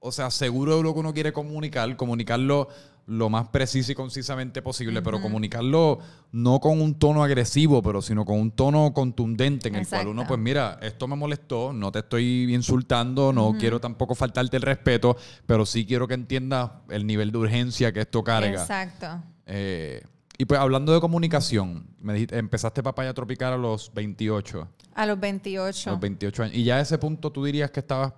[0.00, 2.68] o sea, seguro de lo que uno quiere comunicar, comunicarlo
[3.06, 6.00] lo más preciso y concisamente posible, pero comunicarlo
[6.32, 10.26] no con un tono agresivo, pero sino con un tono contundente en el cual uno,
[10.26, 15.16] pues mira, esto me molestó, no te estoy insultando, no quiero tampoco faltarte el respeto,
[15.46, 18.60] pero sí quiero que entiendas el nivel de urgencia que esto carga.
[18.60, 19.22] Exacto.
[19.46, 20.02] Eh,
[20.38, 24.68] y pues hablando de comunicación, me dijiste, empezaste Papaya Tropical a los 28.
[24.94, 25.90] A los 28.
[25.90, 26.56] A los 28 años.
[26.56, 28.12] Y ya a ese punto tú dirías que estabas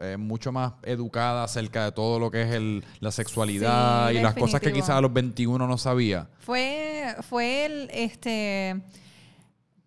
[0.00, 4.34] eh, mucho más educada acerca de todo lo que es el, la sexualidad y las
[4.34, 6.28] cosas que quizás a los 21 no sabía.
[6.38, 8.80] Fue, fue el, este...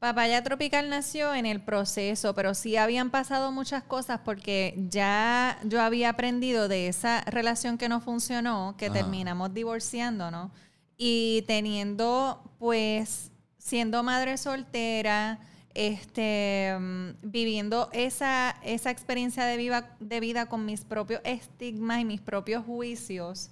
[0.03, 5.81] Papaya Tropical nació en el proceso, pero sí habían pasado muchas cosas porque ya yo
[5.81, 10.51] había aprendido de esa relación que no funcionó, que terminamos divorciándonos
[10.97, 15.39] y teniendo, pues, siendo madre soltera,
[15.73, 22.05] este, mm, viviendo esa, esa experiencia de, viva, de vida con mis propios estigmas y
[22.05, 23.49] mis propios juicios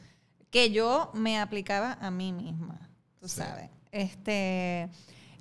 [0.49, 3.69] que yo me aplicaba a mí misma, tú sabes.
[3.91, 4.89] Este,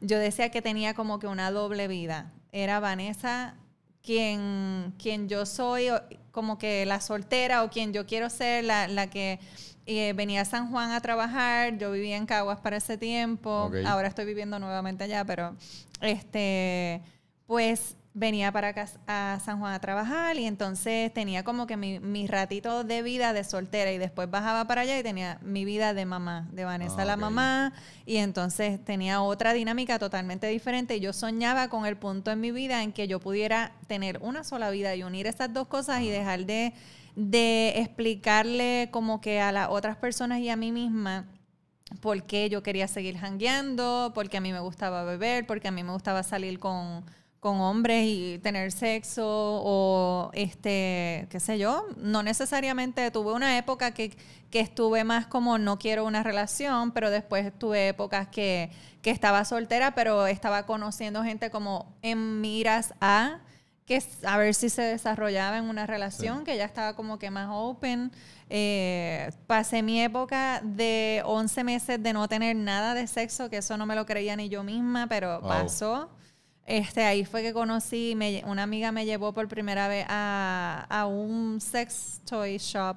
[0.01, 2.33] yo decía que tenía como que una doble vida.
[2.53, 3.55] Era Vanessa
[4.03, 5.89] quien, quien yo soy,
[6.31, 9.39] como que la soltera o quien yo quiero ser, la, la que
[9.87, 14.09] eh, venía a San Juan a trabajar, yo vivía en Caguas para ese tiempo, ahora
[14.09, 15.57] estoy viviendo nuevamente allá, pero
[16.01, 17.03] este,
[17.47, 22.01] pues venía para acá a San Juan a trabajar y entonces tenía como que mi,
[22.01, 25.95] mi ratito de vida de soltera y después bajaba para allá y tenía mi vida
[25.95, 27.73] de mamá, de Vanessa Ah, la mamá
[28.07, 30.97] y entonces tenía otra dinámica totalmente diferente.
[30.97, 34.43] Y yo soñaba con el punto en mi vida en que yo pudiera tener una
[34.43, 36.73] sola vida y unir esas dos cosas y dejar de,
[37.17, 41.27] de explicarle como que a las otras personas y a mí misma
[42.01, 45.83] por qué yo quería seguir jangueando, porque a mí me gustaba beber, porque a mí
[45.83, 47.05] me gustaba salir con,
[47.41, 53.93] con hombres y tener sexo o este, qué sé yo, no necesariamente tuve una época
[53.93, 54.17] que,
[54.51, 58.71] que estuve más como no quiero una relación, pero después tuve épocas que,
[59.03, 63.41] que estaba soltera, pero estaba conociendo gente como en miras a
[63.91, 67.49] que a ver si se desarrollaba en una relación, que ya estaba como que más
[67.51, 68.13] open.
[68.49, 73.77] Eh, pasé mi época de 11 meses de no tener nada de sexo, que eso
[73.77, 75.49] no me lo creía ni yo misma, pero Wow.
[75.49, 76.09] pasó.
[76.67, 81.07] Este, ahí fue que conocí, me- una amiga me llevó por primera vez a, a
[81.07, 82.97] un sex toy shop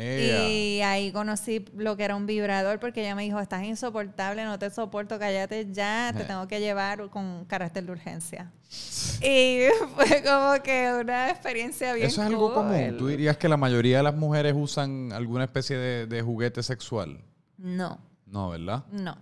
[0.00, 4.58] Y ahí conocí lo que era un vibrador porque ella me dijo, estás insoportable, no
[4.58, 6.26] te soporto, cállate ya, te Eh.
[6.26, 8.52] tengo que llevar con carácter de urgencia.
[9.20, 9.62] Y
[9.96, 12.96] fue como que una experiencia bien Eso es algo común.
[12.96, 17.20] ¿Tú dirías que la mayoría de las mujeres usan alguna especie de, de juguete sexual?
[17.56, 18.84] No, No, ¿verdad?
[18.92, 19.16] no.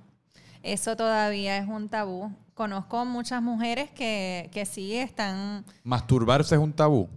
[0.62, 2.30] Eso todavía es un tabú.
[2.54, 5.64] Conozco muchas mujeres que, que sí están...
[5.84, 7.08] ¿Masturbarse es un tabú?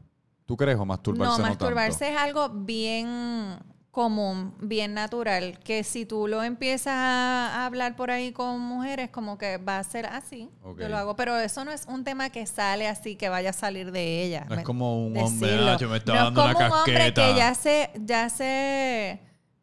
[0.50, 2.16] ¿Tú crees o masturbarse No, no, masturbarse tanto?
[2.16, 3.60] es algo bien
[3.92, 9.38] común, bien natural, que si tú lo empiezas a hablar por ahí con mujeres, como
[9.38, 12.48] que va a ser así, yo lo hago, pero eso no es un tema que
[12.48, 14.48] sale así, que vaya a salir de ella.
[14.50, 15.56] No es como un hombre.
[15.70, 17.28] "Ah, yo me está no dando es una como un hombre casqueta".
[17.28, 19.20] que ya se, ya se,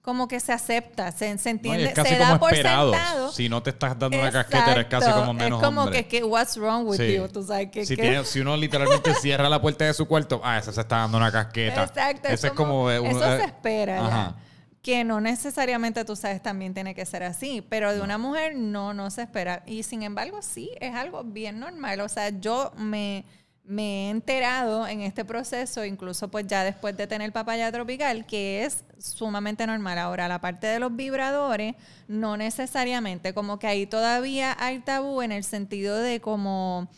[0.07, 2.93] como que se acepta, se, entiende, es se da como por esperado.
[2.93, 3.33] sentado.
[3.33, 6.07] Si no te estás dando una casqueta, eres casi como menos Es como hombre.
[6.07, 7.17] que, que, what's wrong with Sí.
[7.17, 10.07] you, tú sabes que, si, que- tiene- si uno literalmente cierra la puerta de su
[10.07, 11.83] cuarto, ah, ese se está dando una casqueta.
[11.83, 12.29] Exacto.
[12.29, 12.89] Ese es como...
[12.91, 14.07] eh, uno- eso eh, se espera ya.
[14.07, 14.37] ajá.
[14.81, 18.95] Que no necesariamente tú sabes también tiene que ser así, pero de una mujer no,
[18.95, 19.65] no se espera.
[19.67, 21.99] Y sin embargo, sí, es algo bien normal.
[22.01, 23.25] O sea, yo me,
[23.67, 28.65] me he enterado en este proceso, incluso pues ya después de tener papaya tropical, que
[28.65, 29.99] es sumamente normal.
[29.99, 31.75] Ahora, la parte de los vibradores,
[32.09, 36.89] no necesariamente, como que ahí todavía hay tabú en el sentido de como...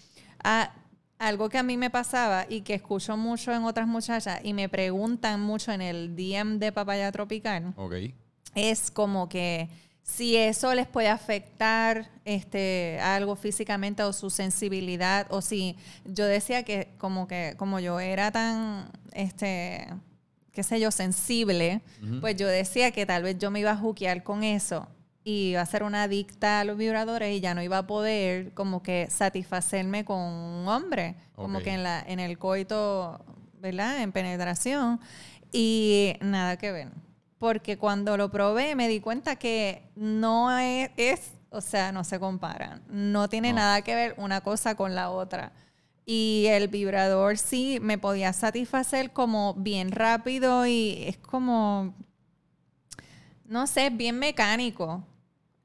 [0.44, 0.72] ah,
[1.18, 4.68] algo que a mí me pasaba y que escucho mucho en otras muchachas y me
[4.68, 7.94] preguntan mucho en el DM de Papaya Tropical Ok.
[8.54, 9.68] es como que
[10.08, 16.62] si eso les puede afectar este algo físicamente o su sensibilidad o si yo decía
[16.62, 19.86] que como que como yo era tan este
[20.52, 21.82] qué sé yo sensible
[22.22, 24.88] pues yo decía que tal vez yo me iba a juquear con eso
[25.24, 28.54] y iba a ser una adicta a los vibradores y ya no iba a poder
[28.54, 33.22] como que satisfacerme con un hombre como que en la en el coito
[33.60, 35.00] verdad en penetración
[35.52, 37.07] y nada que ver
[37.38, 42.18] porque cuando lo probé me di cuenta que no es, es, o sea, no se
[42.18, 42.82] comparan.
[42.88, 43.56] No tiene No.
[43.56, 45.52] nada que ver una cosa con la otra.
[46.04, 51.94] Y el vibrador sí me podía satisfacer como bien rápido y es como,
[53.44, 55.04] no sé, bien mecánico.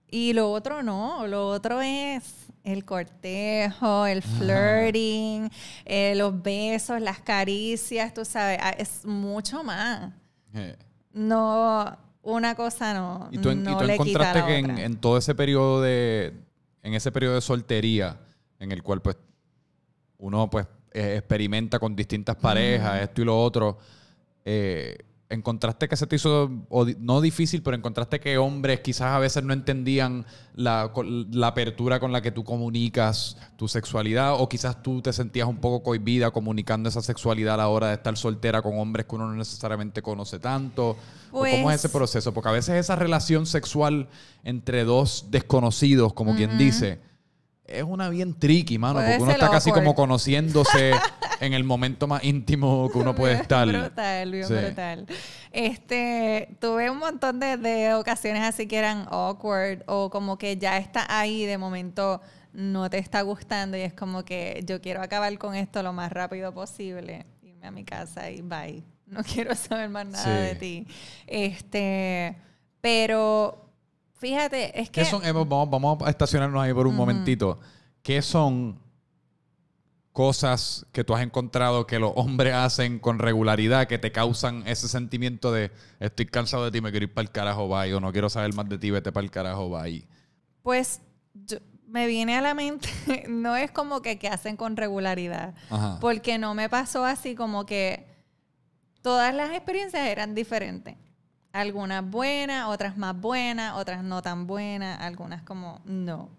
[0.09, 2.23] Y lo otro no, lo otro es
[2.63, 5.49] el cortejo, el flirting,
[5.85, 10.11] eh, los besos, las caricias, tú sabes, ah, es mucho más
[10.53, 10.75] Eh,
[11.13, 13.29] no, una cosa no.
[13.31, 14.83] Y tú, en- y no tú le quita encontraste la que en, otra.
[14.85, 16.33] en todo ese periodo de,
[16.81, 18.19] en ese periodo de soltería,
[18.59, 19.17] en el cual pues
[20.17, 23.77] uno pues eh, experimenta con distintas parejas, esto y lo otro,
[24.45, 24.97] eh,
[25.33, 26.49] encontraste que se te hizo,
[26.99, 30.91] no difícil, pero encontraste que hombres quizás a veces no entendían la,
[31.43, 35.83] apertura con la que tú comunicas tu sexualidad, o quizás tú te sentías un poco
[35.83, 39.35] cohibida comunicando esa sexualidad a la hora de estar soltera con hombres que uno no
[39.35, 40.97] necesariamente conoce tanto.
[41.31, 42.33] ¿O ¿Cómo es Pues- ese proceso?
[42.33, 44.07] Porque a veces esa relación sexual
[44.43, 46.99] entre dos desconocidos, como quien dice,
[47.65, 50.91] es una bien tricky, mano, Puede porque uno está casi como conociéndose
[51.39, 53.67] en el momento más íntimo que uno puede estar.
[53.67, 54.53] Brutal, bien Sí.
[54.53, 55.05] brutal.
[55.51, 60.77] Este, tuve un montón de, de ocasiones así que eran awkward o como que ya
[60.77, 62.21] está ahí de momento
[62.53, 66.11] no te está gustando y es como que yo quiero acabar con esto lo más
[66.11, 68.83] rápido posible, irme a mi casa y bye.
[69.07, 70.29] No quiero saber más nada Sí.
[70.31, 70.87] de ti.
[71.27, 72.35] Este,
[72.81, 73.62] pero
[74.23, 77.59] fíjate, es que ¿Qué son, Eva, vamos, vamos a estacionarnos ahí por un momentito.
[78.01, 78.79] ¿Qué son
[80.13, 84.87] cosas que tú has encontrado que los hombres hacen con regularidad que te causan ese
[84.87, 88.11] sentimiento de estoy cansado de ti, me quiero ir para el carajo, bye, o no
[88.11, 90.07] quiero saber más de ti, vete para el carajo, bye?
[90.61, 91.01] Pues
[91.33, 91.57] yo-
[91.87, 92.89] me viene a la mente,
[93.29, 95.97] no es como que, que hacen con regularidad, Ajá.
[95.99, 98.05] porque no me pasó así como que
[99.01, 100.95] todas las experiencias eran diferentes.
[101.53, 106.29] Algunas buenas, otras más buenas, otras no tan buenas, algunas como no,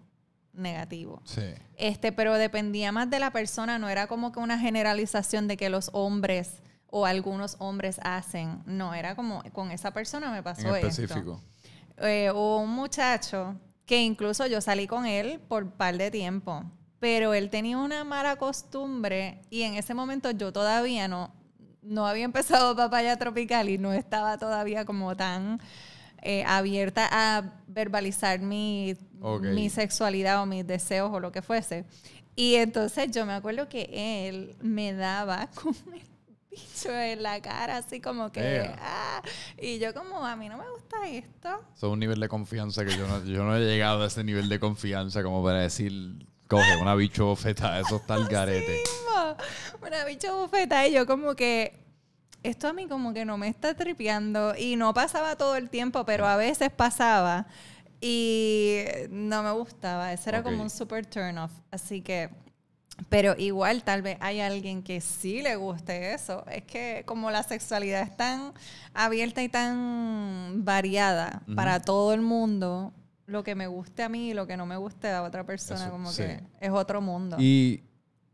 [0.53, 1.21] negativo.
[1.23, 1.41] Sí.
[1.77, 5.69] Este, pero dependía más de la persona, no era como que una generalización de que
[5.69, 8.61] los hombres o algunos hombres hacen.
[8.65, 10.87] No, era como con esa persona me pasó En esto.
[10.87, 11.41] específico.
[11.97, 13.55] Eh, hubo un muchacho
[13.85, 16.63] que incluso yo salí con él por un par de tiempo,
[16.99, 21.31] pero él tenía una mala costumbre y en ese momento yo todavía no,
[21.85, 25.59] no había empezado papaya tropical y no estaba todavía como tan
[26.21, 28.97] eh, abierta a verbalizar mi,
[29.41, 31.85] mi sexualidad o mis deseos o lo que fuese.
[32.35, 36.01] Y entonces yo me acuerdo que él me daba con el
[36.49, 38.69] bicho en la cara, así como que...
[38.79, 39.21] Ah,
[39.57, 41.63] y yo como, a mí no me gusta esto.
[41.75, 44.49] Es un nivel de confianza que yo no, yo no he llegado a ese nivel
[44.49, 48.71] de confianza como para decir, coge una bicho bofeta, eso está al garete.
[48.71, 49.35] mismo.
[49.85, 51.79] Una bicha bufeta y yo como que
[52.43, 56.05] esto a mí como que no me está tripeando y no pasaba todo el tiempo,
[56.05, 57.47] pero a veces pasaba
[58.01, 60.13] y no me gustaba.
[60.13, 61.51] Ese era como un super turn off.
[61.71, 62.29] Así que,
[63.09, 66.45] pero igual tal vez hay alguien que sí le guste eso.
[66.51, 68.53] Es que como la sexualidad es tan
[68.93, 72.93] abierta y tan variada para todo el mundo,
[73.27, 75.81] lo que me guste a mí y lo que no me guste a otra persona,
[75.81, 76.23] Eso, como sí.
[76.23, 77.37] que es otro mundo.
[77.39, 77.83] Y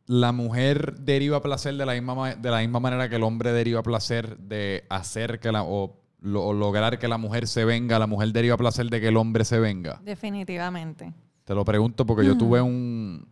[0.07, 3.53] la mujer deriva placer de la misma, ma- de la misma manera que el hombre
[3.53, 7.97] deriva placer de hacer que la, o, lo- o lograr que la mujer se venga,
[7.99, 10.01] la mujer deriva placer de que el hombre se venga.
[10.03, 11.13] Definitivamente.
[11.45, 13.27] Te lo pregunto porque yo tuve un,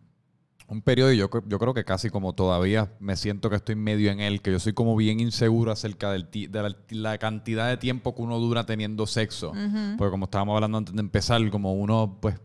[0.70, 4.12] un periodo y yo, yo creo que casi como todavía me siento que estoy medio
[4.12, 7.68] en él, que yo soy como bien inseguro acerca del ti- de la, la cantidad
[7.68, 9.52] de tiempo que uno dura teniendo sexo.
[9.98, 12.36] Porque como estábamos hablando antes de empezar, como uno, pues,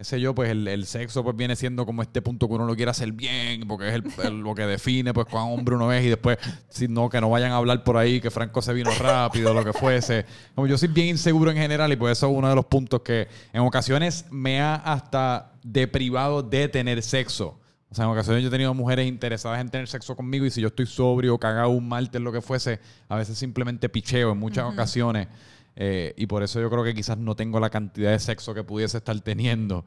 [0.00, 2.64] qué sé yo, pues el, el sexo pues viene siendo como este punto que uno
[2.64, 5.92] lo quiere hacer bien, porque es el- el- lo que define pues cuán hombre uno
[5.92, 6.38] es y después,
[6.70, 9.62] si no, que no vayan a hablar por ahí que Franco se vino rápido, lo
[9.62, 10.24] que fuese.
[10.54, 13.02] Como yo soy bien inseguro en general y pues eso es uno de los puntos
[13.02, 17.60] que en ocasiones me ha hasta deprivado de tener sexo.
[17.90, 20.62] O sea, en ocasiones yo he tenido mujeres interesadas en tener sexo conmigo y si
[20.62, 24.64] yo estoy sobrio, cagado un martes, lo que fuese, a veces simplemente picheo en muchas
[24.64, 25.28] ocasiones.
[25.76, 28.64] Eh, y por eso yo creo que quizás no tengo la cantidad de sexo que
[28.64, 29.84] pudiese estar teniendo.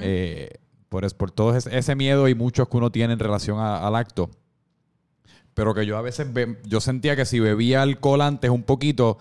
[0.00, 0.50] Eh,
[0.88, 3.96] por, por todo ese, ese miedo y muchos que uno tiene en relación a- al
[3.96, 4.30] acto.
[5.54, 9.18] Pero que yo a veces be- yo sentía que si bebía alcohol antes un poquito,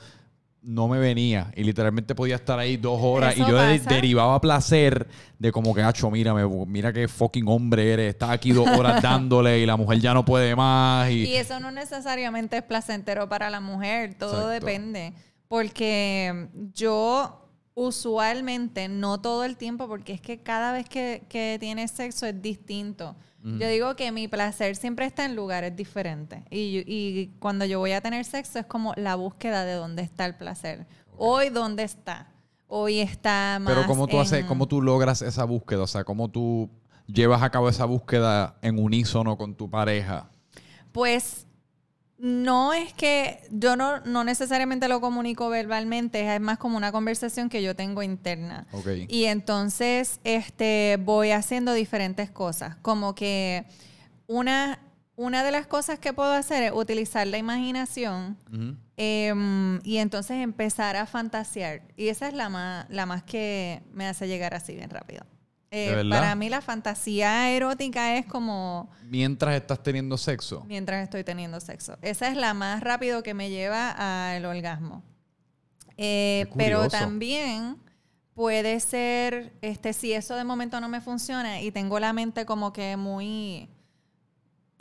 [0.61, 1.51] no me venía.
[1.55, 3.33] Y literalmente podía estar ahí dos horas.
[3.33, 5.07] Eso y yo de- derivaba placer
[5.39, 6.33] de como que, hacho, mira,
[6.67, 8.09] mira qué fucking hombre eres.
[8.13, 11.09] Estás aquí dos horas dándole y la mujer ya no puede más.
[11.09, 14.65] Y, Y eso no necesariamente es placentero para la mujer, todo Exacto.
[14.65, 15.13] depende.
[15.51, 21.91] Porque yo usualmente, no todo el tiempo, porque es que cada vez que, que tienes
[21.91, 23.17] sexo es distinto.
[23.43, 26.39] Yo digo que mi placer siempre está en lugares diferentes.
[26.49, 30.25] Y, y cuando yo voy a tener sexo es como la búsqueda de dónde está
[30.25, 30.87] el placer.
[31.17, 32.29] Hoy, ¿dónde está?
[32.67, 35.81] Hoy está más Pero ¿cómo tú, haces, ¿cómo tú logras esa búsqueda?
[35.81, 36.69] O sea, ¿cómo tú
[37.07, 40.29] llevas a cabo esa búsqueda en unísono con tu pareja?
[40.93, 41.45] Pues
[42.21, 47.49] no es que yo no, no necesariamente lo comunico verbalmente, es más como una conversación
[47.49, 48.67] que yo tengo interna.
[49.09, 53.65] Y entonces este, voy haciendo diferentes cosas, como que
[54.27, 54.79] una,
[55.15, 58.37] una de las cosas que puedo hacer es utilizar la imaginación
[58.97, 61.81] em, y entonces empezar a fantasear.
[61.97, 65.25] Y esa es la más, la más que me hace llegar así bien rápido.
[65.73, 70.65] Eh, para mí la fantasía erótica es como Mientras estás teniendo sexo.
[70.67, 71.97] mientras estoy teniendo sexo.
[72.01, 75.01] Esa es la más rápido que me lleva al orgasmo.
[75.95, 77.77] Eh, pero también
[78.33, 82.73] puede ser, este, si eso de momento no me funciona y tengo la mente como
[82.73, 83.69] que muy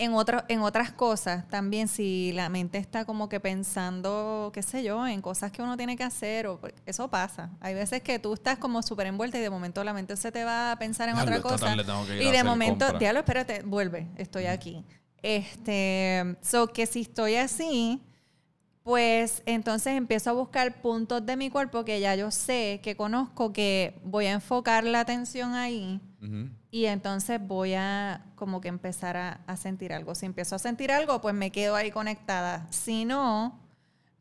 [0.01, 4.83] en, otro, en otras cosas, también si la mente está como que pensando, qué sé
[4.83, 7.51] yo, en cosas que uno tiene que hacer, o eso pasa.
[7.61, 10.43] Hay veces que tú estás como súper envuelta y de momento la mente se te
[10.43, 11.77] va a pensar en Diablo, otra cosa.
[12.19, 14.85] Y de momento, diablo, espérate, vuelve, estoy aquí.
[15.23, 18.01] Este, so que si estoy así,
[18.83, 23.53] pues entonces empiezo a buscar puntos de mi cuerpo que ya yo sé, que conozco,
[23.53, 26.01] que voy a enfocar la atención ahí.
[26.71, 30.15] Y entonces voy a como que empezar a, a sentir algo.
[30.15, 32.67] Si empiezo a sentir algo, pues me quedo ahí conectada.
[32.71, 33.59] Si no,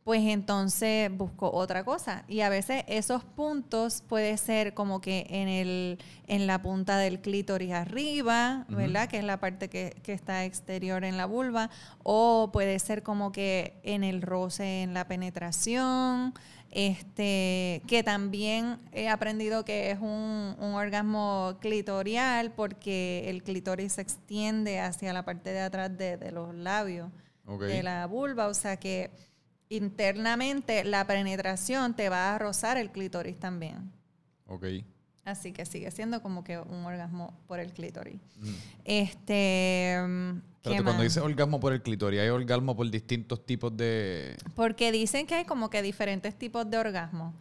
[0.09, 2.23] pues entonces busco otra cosa.
[2.27, 7.21] Y a veces esos puntos puede ser como que en, el, en la punta del
[7.21, 9.07] clítoris arriba, ¿verdad?
[9.07, 11.69] Que es la parte que, que, está exterior en la vulva.
[12.01, 16.33] O puede ser como que en el roce, en la penetración.
[16.71, 24.01] Este, que también he aprendido que es un, un orgasmo clitorial porque el clítoris se
[24.01, 27.09] extiende hacia la parte de atrás de, de los labios
[27.59, 28.47] de la vulva.
[28.47, 29.09] O sea que
[29.69, 33.91] internamente la penetración te va a rozar el clítoris también.
[34.45, 34.65] Ok.
[35.31, 38.19] Así que sigue siendo como que un orgasmo por el clítoris.
[38.37, 38.53] Mm.
[38.85, 39.95] Este.
[40.61, 44.35] Pero cuando dices orgasmo por el clítoris, ¿hay orgasmo por distintos tipos de...?
[44.55, 47.33] Porque dicen que hay como que diferentes tipos de orgasmo.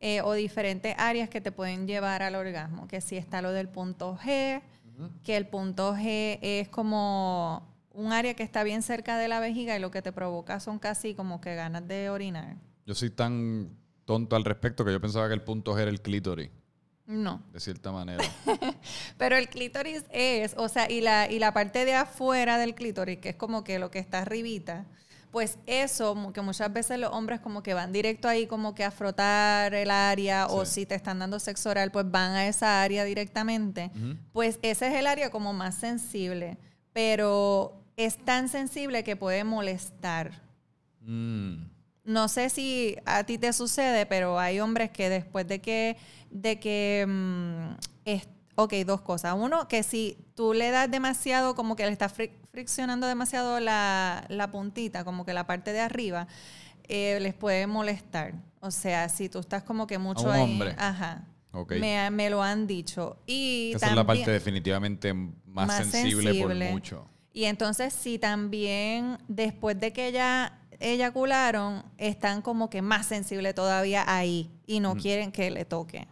[0.00, 2.86] Eh, o diferentes áreas que te pueden llevar al orgasmo.
[2.86, 4.60] Que si está lo del punto G,
[5.24, 9.74] que el punto G es como un área que está bien cerca de la vejiga
[9.76, 12.56] y lo que te provoca son casi como que ganas de orinar.
[12.84, 13.70] Yo soy tan
[14.04, 16.50] tonto al respecto que yo pensaba que el punto G era el clítoris.
[17.06, 17.42] No.
[17.52, 18.24] De cierta manera.
[19.18, 23.18] Pero el clítoris es, o sea, y la, y la parte de afuera del clítoris,
[23.18, 24.86] que es como que lo que está arribita,
[25.30, 28.90] pues eso, que muchas veces los hombres como que van directo ahí como que a
[28.90, 33.04] frotar el área o si te están dando sexo oral, pues van a esa área
[33.04, 33.90] directamente.
[34.32, 36.56] Pues ese es el área como más sensible.
[36.94, 40.42] Pero es tan sensible que puede molestar.
[41.02, 41.75] Mm.
[42.06, 45.96] No sé si a ti te sucede, pero hay hombres que después de que,
[46.30, 47.74] de que, mm,
[48.54, 49.34] ok, dos cosas.
[49.36, 52.14] Uno, que si tú le das demasiado, como que le estás
[52.52, 56.28] friccionando demasiado la, puntita, como que la parte de arriba,
[56.84, 58.34] eh, les puede molestar.
[58.60, 60.42] O sea, si tú estás como que mucho ahí.
[60.42, 60.76] Hombre.
[60.78, 61.24] Ajá.
[61.68, 63.18] Me, lo han dicho.
[63.26, 65.12] Y Esa es la parte definitivamente
[65.44, 67.08] más, sensible, por mucho.
[67.32, 74.04] Y entonces si también después de que ya eyacularon, están como que más sensibles todavía
[74.06, 76.06] ahí y no quieren que le toque.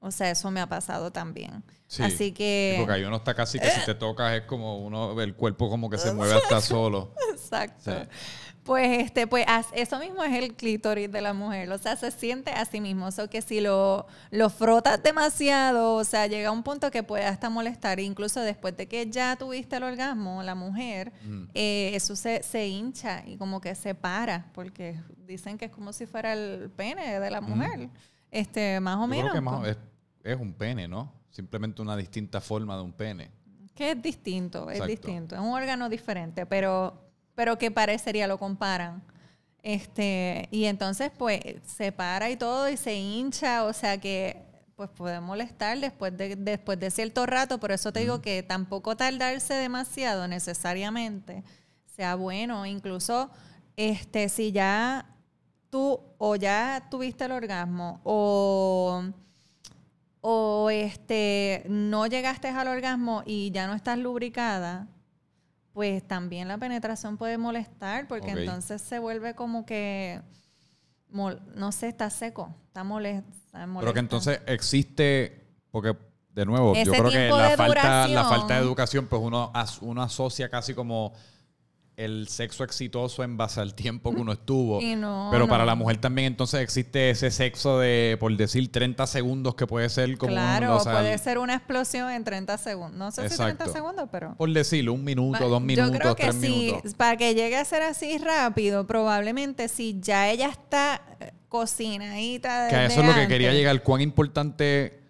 [0.00, 1.64] O sea, eso me ha pasado también.
[1.98, 2.74] Así que...
[2.78, 5.88] porque ahí uno está casi que si te tocas es como uno, el cuerpo como
[5.88, 7.12] que se mueve hasta solo.
[7.44, 8.08] Exacto.
[8.64, 12.50] Pues este, pues eso mismo es el clítoris de la mujer, o sea, se siente
[12.50, 16.50] a sí mismo, o sea, que si lo, lo frotas demasiado, o sea, llega a
[16.52, 20.54] un punto que puede hasta molestar, incluso después de que ya tuviste el orgasmo, la
[20.54, 21.44] mujer, mm.
[21.52, 25.92] eh, eso se, se, hincha y como que se para, porque dicen que es como
[25.92, 27.44] si fuera el pene de la mm.
[27.44, 27.90] mujer,
[28.30, 29.36] este, más o menos.
[29.66, 29.76] es,
[30.22, 31.12] es un pene, ¿no?
[31.28, 33.30] Simplemente una distinta forma de un pene.
[33.74, 37.03] Que es distinto, es distinto, es un órgano diferente, pero
[37.34, 39.02] pero que parecería lo comparan.
[39.62, 44.42] Este, y entonces pues se para y todo y se hincha, o sea que
[44.76, 48.96] pues puede molestar después de, después de cierto rato, por eso te digo que tampoco
[48.96, 51.44] tardarse demasiado necesariamente
[51.94, 53.30] sea bueno, incluso
[53.76, 55.06] este si ya
[55.70, 59.02] tú o ya tuviste el orgasmo o
[60.20, 64.88] o este no llegaste al orgasmo y ya no estás lubricada,
[65.74, 70.22] pues también la penetración puede molestar porque entonces se vuelve como que,
[71.10, 73.28] no sé, está seco, está molesto.
[73.80, 75.96] Pero que entonces existe, porque
[76.30, 80.48] de nuevo, yo creo que la falta, la falta de educación, pues uno, uno asocia
[80.48, 81.12] casi como
[81.96, 84.80] el sexo exitoso en base al tiempo que uno estuvo.
[85.30, 89.66] pero para la mujer también entonces existe ese sexo de, por decir, 30 segundos que
[89.66, 90.32] puede ser como...
[90.32, 92.98] Claro, puede ser una explosión en 30 segundos.
[92.98, 94.34] No sé si 30 segundos, pero...
[94.36, 97.82] Por decirlo, un minuto, dos minutos, Yo creo que sí, para que llegue a ser
[97.82, 103.52] así rápido, probablemente si ya ella está eh, cocinadita Que eso es lo que quería
[103.52, 103.82] llegar.
[103.82, 105.00] ¿Cuán importante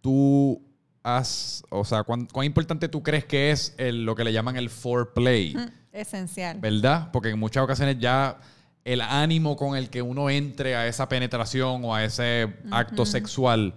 [0.00, 0.62] tú
[1.02, 1.64] has...
[1.68, 5.54] O sea, cuán, importante tú crees que es el, lo que le llaman el foreplay?
[5.92, 6.58] Esencial.
[6.60, 7.10] ¿Verdad?
[7.12, 8.38] Porque en muchas ocasiones ya
[8.84, 13.74] el ánimo con el que uno entre a esa penetración o a ese acto sexual,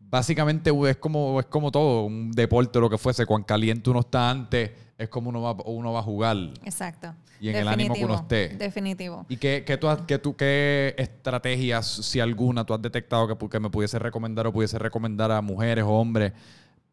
[0.00, 4.00] básicamente es como, es como todo, un deporte o lo que fuese, cuán caliente uno
[4.00, 6.36] está antes, es como uno va, uno va a jugar.
[6.64, 7.14] Exacto.
[7.40, 8.48] Y en el ánimo que uno esté.
[8.48, 9.24] Definitivo.
[9.28, 13.60] ¿Y qué, qué, tú, qué, tú, qué estrategias, si alguna, tú has detectado que, que
[13.60, 16.32] me pudiese recomendar o pudiese recomendar a mujeres o hombres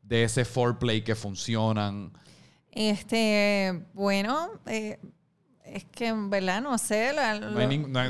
[0.03, 2.11] de ese foreplay que funcionan?
[2.75, 4.99] Este, bueno, eh,
[5.63, 7.13] es que en verdad no sé.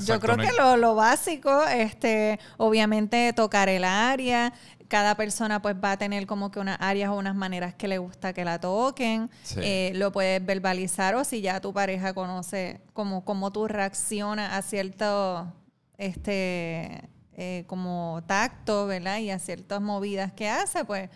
[0.06, 4.52] yo creo que lo, lo, básico, este, obviamente tocar el área.
[4.88, 7.98] Cada persona pues va a tener como que unas áreas o unas maneras que le
[8.00, 9.30] gusta que la toquen.
[9.58, 14.62] Eh, lo puedes verbalizar o si ya tu pareja conoce cómo, cómo tú reaccionas a
[14.62, 15.54] cierto
[15.98, 19.20] este eh, como tacto, ¿verdad?
[19.20, 21.10] Y a ciertas movidas que hace, pues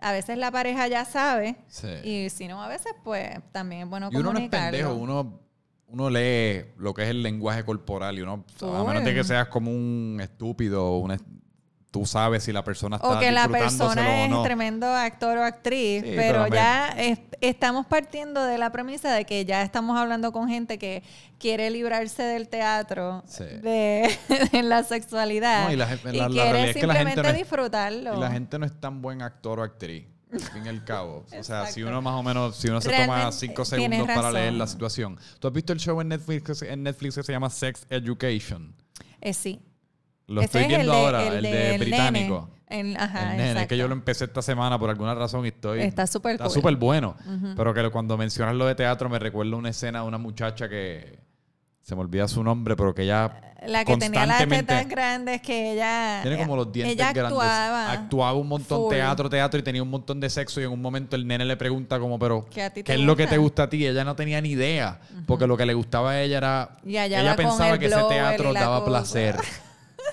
[0.00, 1.56] a veces la pareja ya sabe
[2.04, 5.40] y si no, a veces pues también es bueno y uno no es pendejo, uno,
[5.86, 9.48] uno lee lo que es el lenguaje corporal y uno, a menos de que seas
[9.48, 11.12] como un estúpido o un,
[11.90, 14.36] tú sabes si la persona está o que la persona o no.
[14.38, 19.24] es tremendo actor o actriz, Sí, pero, ya es- estamos partiendo de la premisa de
[19.24, 21.02] que ya estamos hablando con gente que
[21.38, 23.44] quiere librarse del teatro, Sí.
[23.44, 24.08] de,
[24.52, 28.14] de la sexualidad No, y la la- la quiere es que simplemente es- disfrutarlo.
[28.16, 31.24] Y la gente no es tan buen actor o actriz, al fin y al cabo.
[31.36, 34.52] O sea, si uno más o menos, si uno se toma cinco segundos para leer
[34.52, 35.18] la situación.
[35.40, 38.76] ¿Tú has visto el show en Netflix, en Netflix que se llama Sex Education?
[39.20, 39.60] Eh, sí.
[40.30, 42.48] Lo Ese estoy es viendo de- ahora, el el, de británico.
[42.68, 42.90] nene.
[42.90, 43.68] El- ajá, el nene, exacto.
[43.70, 45.80] que yo lo empecé esta semana por alguna razón y estoy...
[45.80, 46.54] Está súper Está cool.
[46.54, 47.16] súper bueno.
[47.56, 51.18] Pero que cuando mencionas lo de teatro me recuerda una escena de una muchacha que...
[51.82, 55.72] Se me olvida su nombre, pero que ella La que tenía las tetas grandes que
[55.72, 56.20] ella...
[56.22, 57.32] Tiene como los dientes ella grandes.
[57.32, 57.90] actuaba.
[57.90, 58.94] Actuaba un montón full.
[58.94, 61.56] teatro, teatro y tenía un montón de sexo y en un momento el nene le
[61.56, 63.84] pregunta como, pero ¿Qué a ti ¿qué te es lo que te gusta a ti?
[63.84, 67.22] Ella no tenía ni idea, porque lo que le gustaba a ella era Y allá
[67.22, 69.34] ella pensaba el que ese teatro daba placer.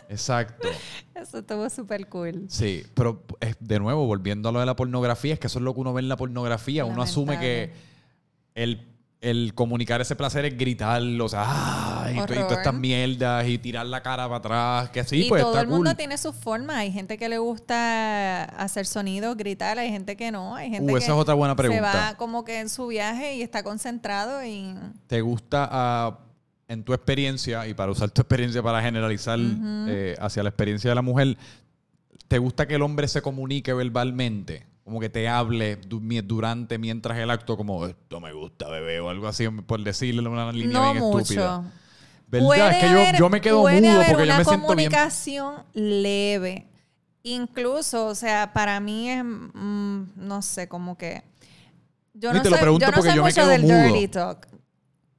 [0.10, 0.68] Exacto.
[1.16, 2.46] Eso estuvo súper cool.
[2.50, 5.64] Sí, pero eh, de nuevo, volviendo a lo de la pornografía, es que eso es
[5.66, 6.86] lo que uno ve en la pornografía.
[6.86, 7.74] Uno asume que
[8.54, 8.88] el,
[9.20, 13.58] el comunicar ese placer es gritar, o sea, y, to- y todas estas mierdas y
[13.58, 15.98] tirar la cara para atrás, que sí, y pues todo está el mundo cool.
[15.98, 16.78] tiene su forma.
[16.78, 19.80] Hay gente que le gusta hacer sonidos, gritar.
[19.80, 20.56] Hay gente que no.
[20.56, 21.82] Hay gente Uh, que esa es otra buena se pregunta.
[22.12, 24.76] va como que en su viaje y está concentrado y...
[25.08, 26.20] ¿Te gusta ah,
[26.68, 30.96] en tu experiencia, y para usar tu experiencia para generalizar eh, hacia la experiencia de
[30.96, 31.38] la mujer,
[32.28, 34.66] ¿te gusta que el hombre se comunique verbalmente?
[34.84, 39.28] Como que te hable durante, mientras el acto, como esto me gusta, bebé, o algo
[39.28, 41.20] así, por decirle una línea no bien mucho.
[41.20, 41.72] estúpida.
[42.30, 42.46] ¿Verdad?
[42.48, 44.92] Puede es que haber- yo me quedo puede mudo porque yo una me siento bien.
[44.92, 46.68] comunicación leve.
[47.24, 51.24] Incluso, o sea, para mí es, mm, no sé, como que...
[52.14, 53.84] Yo no te lo pregunto yo no porque soy yo me quedo del mudo.
[53.94, 54.48] dirty talk.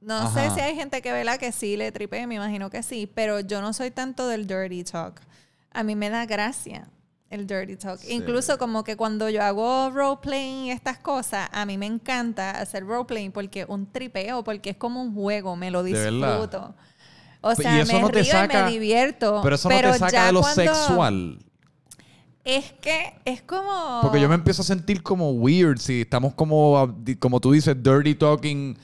[0.01, 0.49] No Ajá.
[0.49, 3.41] sé si hay gente que vela que sí le tripe, me imagino que sí, pero
[3.41, 5.19] yo no soy tanto del dirty talk.
[5.71, 6.87] A mí me da gracia
[7.29, 7.99] el dirty talk.
[7.99, 8.13] Sí.
[8.13, 12.85] Incluso como que cuando yo hago roleplaying y estas cosas, a mí me encanta hacer
[12.85, 16.73] roleplaying porque un tripeo, porque es como un juego, me lo disfruto.
[17.41, 19.41] O Y sea, eso me no te río y saca- me divierto.
[19.43, 21.39] Pero eso no pero te saca de lo sexual.
[22.43, 23.99] Es que es como...
[24.01, 27.75] Porque yo me empiezo a sentir como weird si estamos como, ah, como tú dices,
[27.81, 28.77] dirty talking.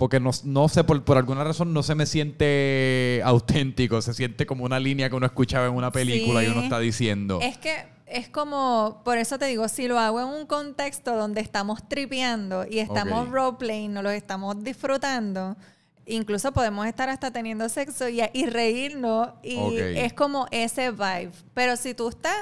[0.00, 4.00] Porque no, no sé, por, por alguna razón no se me siente auténtico.
[4.00, 6.64] Se siente como una línea que uno escuchaba en una película y uno Sí.
[6.64, 7.38] está diciendo.
[7.42, 11.42] Es que es como, por eso te digo, si lo hago en un contexto donde
[11.42, 13.32] estamos tripeando y estamos Ok.
[13.34, 15.56] roleplaying, nos lo estamos disfrutando,
[16.06, 21.30] incluso podemos estar hasta teniendo sexo y, y reírnos y es como ese vibe.
[21.54, 22.34] Pero si tú estás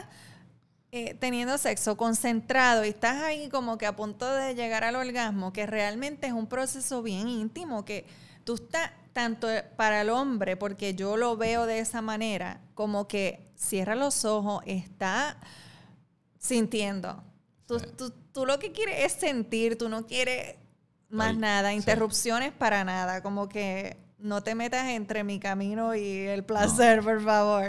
[0.90, 5.52] eh, teniendo sexo concentrado y estás ahí como que a punto de llegar al orgasmo,
[5.52, 8.06] que realmente es un proceso bien íntimo, que
[8.44, 13.50] tú estás tanto para el hombre, porque yo lo veo de esa manera, como que
[13.56, 15.36] cierra los ojos, está
[16.38, 17.22] sintiendo.
[17.66, 17.86] Tú, Sí.
[17.96, 20.56] tú- tú lo que quieres es sentir, tú no quieres
[21.10, 21.76] más Ay, nada, sí.
[21.76, 27.22] interrupciones para nada, como que no te metas entre mi camino y el placer, por
[27.22, 27.64] favor.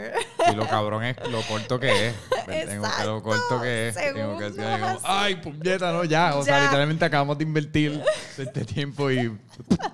[0.52, 2.16] Y lo cabrón es lo corto que es.
[2.48, 3.96] Tengo que lo corto que es.
[3.96, 6.36] Tengo que decir, como, ay, puñeta, no, ya.
[6.36, 8.02] O sea, literalmente acabamos de invertir
[8.38, 9.38] este tiempo y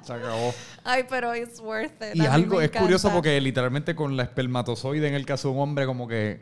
[0.03, 0.53] se acabó.
[0.83, 2.15] Ay, pero it's worth it.
[2.15, 5.61] Y a algo es curioso porque literalmente con la espermatozoide en el caso de un
[5.61, 6.41] hombre como que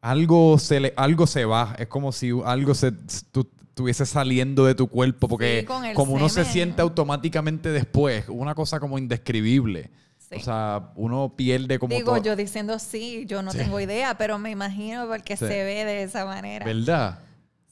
[0.00, 4.74] algo se le algo se va, es como si algo se tu- estuviese saliendo de
[4.74, 9.90] tu cuerpo porque Sí, como uno se siente automáticamente después, una cosa como indescribible.
[10.16, 10.36] Sí.
[10.36, 13.58] O sea, uno pierde como Digo, todo- yo diciendo sí, yo no Sí.
[13.58, 16.64] tengo idea, pero me imagino porque se ve de esa manera.
[16.64, 17.18] ¿verdad?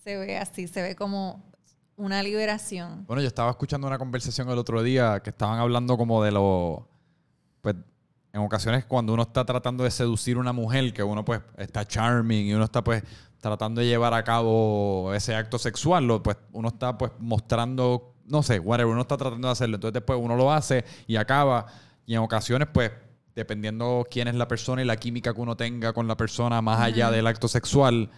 [0.04, 1.42] Se ve así, se ve como
[1.96, 3.06] una liberación.
[3.06, 6.86] Bueno, yo estaba escuchando una conversación el otro día que estaban hablando como de lo
[7.62, 7.76] pues
[8.34, 11.88] en ocasiones cuando uno está tratando de seducir a una mujer, que uno pues está
[11.88, 13.02] charming y uno está pues
[13.44, 18.42] tratando de llevar a cabo ese acto sexual, lo, pues uno está pues mostrando, no
[18.42, 19.76] sé, whatever, uno está tratando de hacerlo.
[19.76, 21.66] Entonces después uno lo hace y acaba.
[22.06, 22.90] Y en ocasiones pues,
[23.34, 26.80] dependiendo quién es la persona y la química que uno tenga con la persona más
[26.80, 28.10] allá del acto sexual,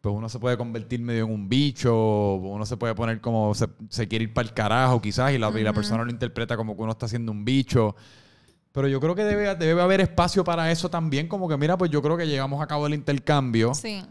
[0.00, 3.68] pues uno se puede convertir medio en un bicho, uno se puede poner como se,
[3.88, 6.74] se quiere ir para el carajo quizás y la, y la persona lo interpreta como
[6.74, 7.94] que uno está haciendo un bicho.
[8.72, 11.90] Pero yo creo que debe, debe haber espacio para eso también, como que mira, pues
[11.90, 14.02] yo creo que llegamos a cabo el intercambio Sí.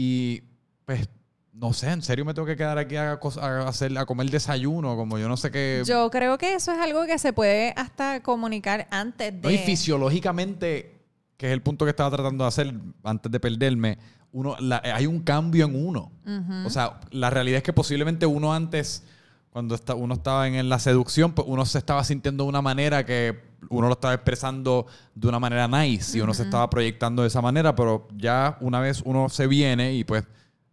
[0.00, 0.42] Y
[0.84, 1.08] pues
[1.52, 4.94] no sé, en serio me tengo que quedar aquí a, a hacer, a comer desayuno,
[4.94, 5.82] como yo no sé qué...
[5.84, 9.40] Yo creo que eso es algo que se puede hasta comunicar antes de...
[9.42, 11.00] No, y fisiológicamente,
[11.36, 12.72] que es el punto que estaba tratando de hacer
[13.02, 13.98] antes de perderme,
[14.30, 16.12] uno, la- hay un cambio en uno.
[16.24, 16.66] Ujú.
[16.66, 19.04] O sea, la realidad es que posiblemente uno antes,
[19.58, 23.04] cuando está, uno estaba en la seducción, pues uno se estaba sintiendo de una manera
[23.04, 24.86] que uno lo estaba expresando
[25.16, 28.78] de una manera nice y uno se estaba proyectando de esa manera, pero ya una
[28.78, 30.22] vez uno se viene y pues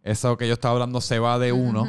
[0.04, 1.84] eso que yo estaba hablando se va de uno.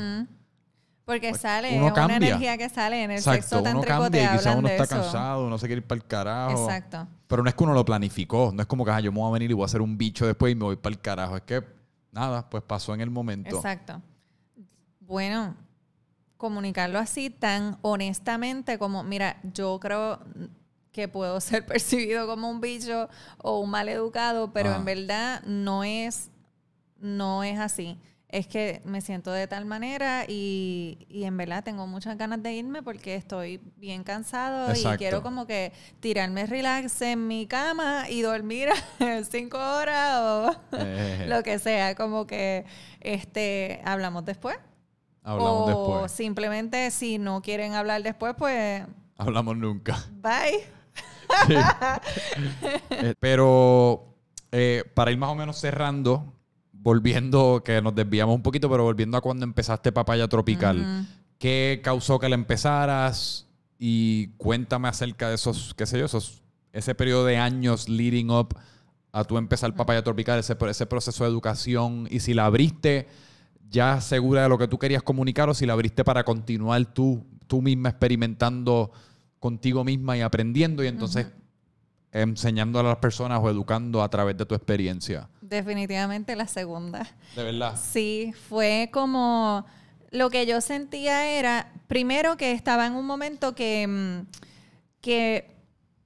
[1.05, 4.37] Porque pues, sale, uno una energía que sale en el sexo tan uno cambia y
[4.39, 6.65] quizás uno está cansado, uno se quiere ir para el carajo.
[6.67, 7.07] Exacto.
[7.27, 9.33] Pero no es que uno lo planificó, no es como que yo me voy a
[9.33, 11.37] venir y voy a hacer un bicho después y me voy para el carajo.
[11.37, 11.63] Es que
[12.11, 13.55] nada, pues pasó en el momento.
[13.55, 14.01] Exacto.
[14.99, 15.55] Bueno,
[16.38, 20.19] comunicarlo así tan honestamente como, mira, yo creo
[20.91, 25.83] que puedo ser percibido como un bicho o un mal educado, pero en verdad no
[25.83, 26.31] es,
[26.99, 27.99] no es así.
[28.29, 32.51] Es que me siento de tal manera y, y en verdad tengo muchas ganas de
[32.51, 35.71] irme porque estoy bien cansado y quiero como que
[36.01, 38.67] tirarme relax en mi cama y dormir
[39.31, 41.25] cinco horas o eh.
[41.29, 41.95] lo que sea.
[41.95, 42.65] Como que
[42.99, 44.57] este hablamos después.
[45.28, 48.86] Hablamos o simplemente si no quieren hablar después, pues...
[49.17, 50.05] Hablamos nunca.
[50.21, 50.63] Bye.
[52.89, 54.15] Eh, pero
[54.53, 56.34] eh, para ir más o menos cerrando,
[56.71, 61.05] volviendo, que nos desviamos un poquito, pero volviendo a cuando empezaste Papaya Tropical,
[61.38, 63.45] ¿qué causó que la empezaras?
[63.78, 68.57] Y cuéntame acerca de esos, qué sé yo, esos, ese periodo de años leading up
[69.11, 73.09] a tú empezar Papaya Tropical, ese, ese proceso de educación, y si la abriste
[73.70, 77.26] ya segura de lo que tú querías comunicar o si la abriste para continuar tú,
[77.47, 78.91] tú misma experimentando
[79.39, 81.28] contigo misma y aprendiendo y entonces
[82.11, 85.30] enseñando a las personas o educando a través de tu experiencia.
[85.41, 87.07] Definitivamente la segunda.
[87.36, 87.76] De verdad.
[87.80, 89.65] Sí, fue como
[90.11, 94.28] lo que yo sentía era, primero que estaba en un momento que, mm,
[95.01, 95.57] que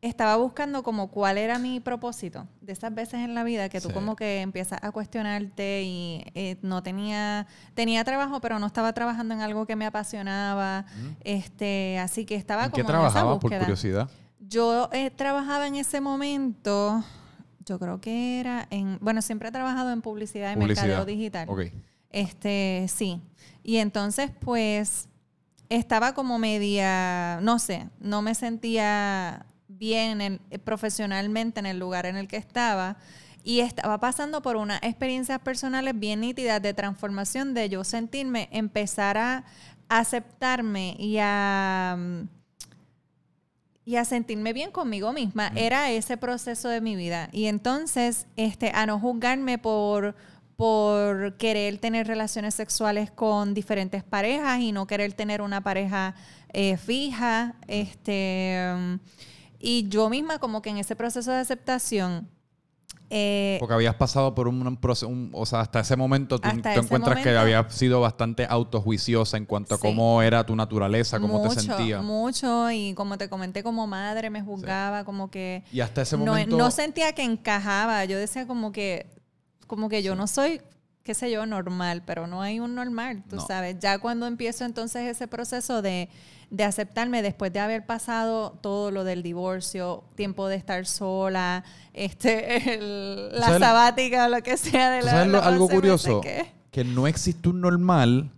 [0.02, 3.92] estaba buscando como cuál era mi propósito de esas veces en la vida que tú
[3.92, 7.46] como que empiezas a cuestionarte y eh, no tenía
[7.76, 10.86] tenía trabajo pero no estaba trabajando en algo que me apasionaba.
[11.24, 16.02] Este así que estaba ¿En como qué trabajaba por curiosidad yo eh, trabajaba en ese
[16.02, 17.04] momento
[17.64, 21.48] yo creo que era en bueno siempre he trabajado en publicidad y mercadeo digital.
[21.48, 21.72] Okay.
[22.10, 23.22] este sí.
[23.64, 25.10] Y entonces pues
[25.70, 29.46] estaba como media no sé no me sentía
[29.82, 32.98] bien eh, profesionalmente en el lugar en el que estaba
[33.44, 39.18] y estaba pasando por unas experiencias personales bien nítidas de transformación, de yo sentirme, empezar
[39.18, 39.44] a
[39.90, 42.28] aceptarme y a, mm,
[43.86, 45.52] y a sentirme bien conmigo misma.
[45.56, 47.30] Era ese proceso de mi vida.
[47.32, 50.16] Y entonces, este, a no juzgarme por,
[50.56, 56.14] por querer tener relaciones sexuales con diferentes parejas y no querer tener una pareja
[56.54, 57.56] eh, fija.
[57.68, 58.72] Este.
[58.78, 58.96] Mm,
[59.62, 62.30] y yo misma como que en ese proceso de aceptación...
[63.14, 67.36] Eh, Porque habías pasado por un, proceso, o sea, hasta ese momento tú, encuentras que
[67.36, 72.02] habías sido bastante autojuiciosa en cuanto a cómo era tu naturaleza, cómo te sentías.
[72.02, 75.66] Mucho, y como te comenté, como madre me juzgaba, como que...
[75.74, 76.58] Y hasta ese momento...
[76.58, 79.08] No, sentía que encajaba, yo decía como que,
[79.68, 80.62] como que yo no soy
[81.04, 83.78] qué sé yo, normal, pero no hay un normal, tú sabes.
[83.80, 86.10] Ya cuando empiezo entonces ese proceso de
[86.52, 92.78] de aceptarme después de haber pasado todo lo del divorcio, tiempo de estar sola, este,
[93.32, 96.22] la sabática lo que sea de la, ¿sabes algo curioso?
[96.70, 98.32] Que no existe un normal,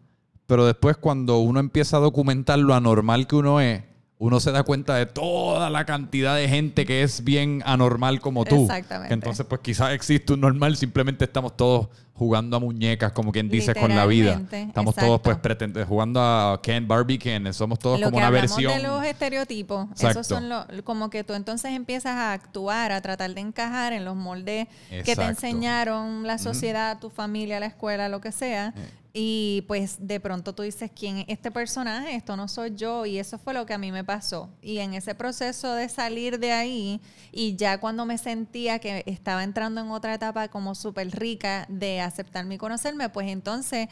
[0.45, 3.83] pero después cuando uno empieza a documentar lo anormal que uno es,
[4.23, 8.45] uno se da cuenta de toda la cantidad de gente que es bien anormal como
[8.45, 8.63] tú.
[8.63, 9.13] Exactamente.
[9.13, 13.75] entonces, pues quizás existe un normal, simplemente estamos todos jugando a muñecas, como quien dice,
[13.75, 14.41] con la vida.
[14.49, 15.37] Estamos todos, pues,
[15.85, 17.53] jugando a Ken, Barbie Ken.
[17.53, 18.77] Somos todos como una versión.
[18.77, 19.89] de los estereotipos.
[19.99, 20.49] Esos son
[20.85, 24.69] como que tú entonces empiezas a actuar, a tratar de encajar en los moldes
[25.03, 28.73] que te enseñaron la sociedad, tu familia, la escuela, lo que sea.
[29.15, 32.15] Y pues de pronto tú dices, ¿quién es este personaje?
[32.15, 33.05] Esto no soy yo.
[33.05, 34.49] Y eso fue lo que a mí me pasó.
[34.59, 36.99] Y en ese proceso de salir de ahí,
[37.31, 42.01] y ya cuando me sentía que estaba entrando en otra etapa como súper rica de
[42.01, 43.87] aceptarme y conocerme, pues entonces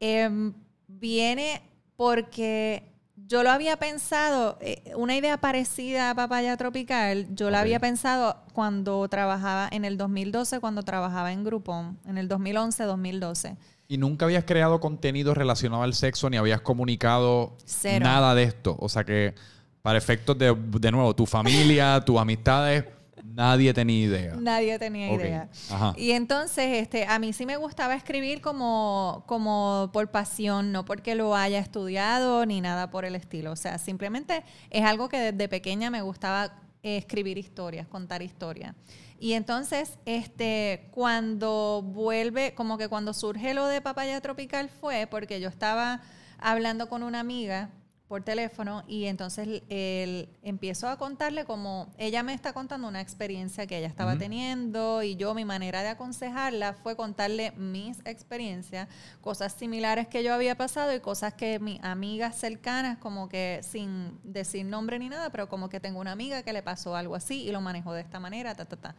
[0.00, 0.52] em,
[0.88, 1.62] viene
[1.94, 2.82] porque
[3.14, 8.42] yo lo había pensado, eh, una idea parecida a Papaya Tropical, yo la había pensado
[8.52, 13.56] cuando trabajaba en el 2012, cuando trabajaba en Groupon, en el 2011-2012
[13.88, 17.56] y nunca habías creado contenido relacionado al sexo ni habías comunicado
[18.00, 18.76] nada de esto.
[18.78, 19.34] O sea que,
[19.80, 22.84] para efectos de, de nuevo, tu familia, tus amistades,
[23.24, 24.36] nadie tenía idea.
[24.38, 25.48] Nadie tenía idea.
[25.96, 31.14] Y entonces, este, a mí sí me gustaba escribir como, como por pasión, no porque
[31.14, 33.52] lo haya estudiado ni nada por el estilo.
[33.52, 38.74] O sea, simplemente es algo que desde pequeña me gustaba escribir historias, contar historias.
[39.18, 45.40] Y entonces, este, cuando vuelve, como que cuando surge lo de papaya tropical fue porque
[45.40, 46.02] yo estaba
[46.38, 47.70] hablando con una amiga
[48.08, 53.66] por teléfono y entonces él empiezo a contarle como ella me está contando una experiencia
[53.66, 58.88] que ella estaba teniendo y yo mi manera de aconsejarla fue contarle mis experiencias,
[59.20, 64.18] cosas similares que yo había pasado y cosas que mis amigas cercanas como que sin
[64.22, 67.42] decir nombre ni nada, pero como que tengo una amiga que le pasó algo así
[67.42, 68.96] y lo manejó de esta manera, ta, ta, ta.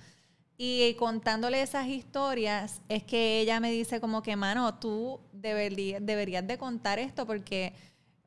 [0.62, 6.58] Y contándole esas historias es que ella me dice como que, mano, tú deberías de
[6.58, 7.74] contar esto porque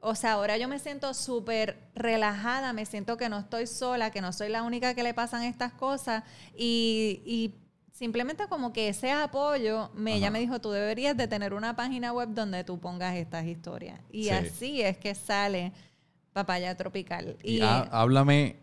[0.04, 4.20] o sea, ahora yo me siento súper relajada, me siento que no estoy sola, que
[4.20, 6.24] no soy la única que le pasan estas cosas
[6.56, 7.54] y,
[7.92, 12.12] simplemente como que ese apoyo, me, ella me dijo, tú deberías de tener una página
[12.12, 14.00] web donde tú pongas estas historias.
[14.10, 15.72] Y así es que sale
[16.32, 17.36] Papaya Tropical.
[17.44, 18.56] Y, háblame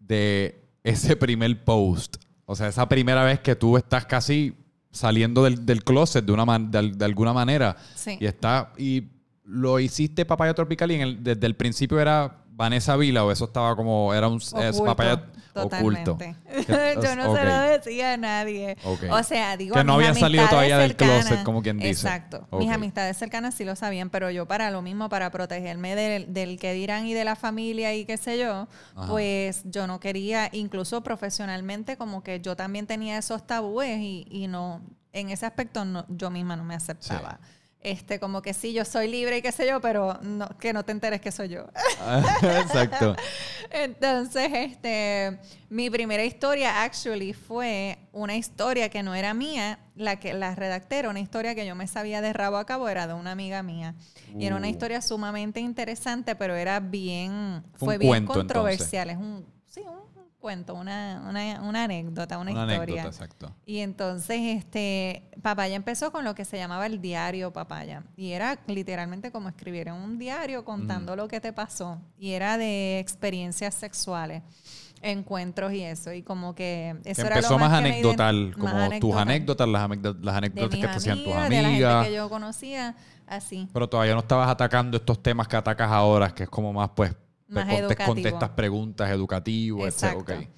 [0.00, 4.56] de ese primer post, o sea, esa primera vez que tú estás casi
[4.90, 7.76] saliendo del, closet de, una de, alguna manera.
[7.94, 8.18] Sí.
[8.18, 8.72] Y está...
[8.76, 9.17] Y
[9.48, 13.46] lo hiciste Papaya Tropical y en el, desde el principio era Vanessa Vila o eso
[13.46, 14.40] estaba como, era un
[14.84, 15.24] papaya
[15.54, 16.18] oculto.
[17.02, 18.76] Yo no se lo decía a nadie.
[19.10, 21.90] O sea, digo, que no había salido todavía del closet, como quien dice.
[22.06, 22.46] Exacto.
[22.58, 26.72] Mis amistades cercanas sí lo sabían, pero yo para lo mismo, para protegerme del, que
[26.74, 28.68] dirán y de la familia y qué sé yo,
[29.06, 34.46] pues yo no quería, incluso profesionalmente, como que yo también tenía esos tabúes y, y
[34.46, 34.82] no,
[35.12, 37.40] en ese aspecto no, yo misma no me aceptaba.
[37.80, 40.84] Este, como que sí, yo soy libre y qué sé yo, pero no, que no
[40.84, 41.66] te enteres que soy yo.
[42.42, 43.14] Exacto.
[43.70, 45.38] Entonces, este,
[45.70, 50.98] mi primera historia actually fue una historia que no era mía, la que la redacté
[50.98, 53.62] era una historia que yo me sabía de rabo a cabo, era de una amiga
[53.62, 53.94] mía.
[54.36, 54.70] Y era una uh.
[54.70, 59.10] historia sumamente interesante, pero era bien, fue bien controversial.
[59.10, 62.76] Es un, sí, un cuento, una, una, una anécdota, una, historia.
[62.76, 63.54] Anécdota, exacto.
[63.66, 68.04] Y entonces, este, Papaya empezó con lo que se llamaba el diario Papaya.
[68.16, 72.00] Y era literalmente como escribir en un diario contando lo que te pasó.
[72.18, 74.42] Y era de experiencias sexuales
[75.00, 79.14] encuentros y eso y como que eso era empezó lo más, más anecdotal como tus
[79.14, 79.88] anécdotas las,
[80.20, 82.96] las anécdotas que te hacían tus amigas de la gente que yo conocía
[83.28, 86.90] así pero todavía no estabas atacando estos temas que atacas ahora que es como más
[86.96, 87.14] pues
[87.48, 87.66] más
[88.06, 90.48] contestas preguntas educativas, etc.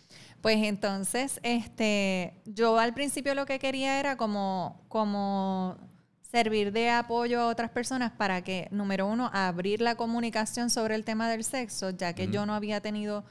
[0.41, 5.77] Pues entonces, este, yo al principio lo que quería era como, como
[6.23, 11.05] servir de apoyo a otras personas para que, número uno, abrir la comunicación sobre el
[11.05, 13.25] tema del sexo, ya que yo no había tenido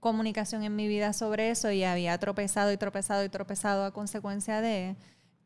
[0.00, 4.60] comunicación en mi vida sobre eso y había tropezado y tropezado y tropezado a consecuencia
[4.60, 4.96] de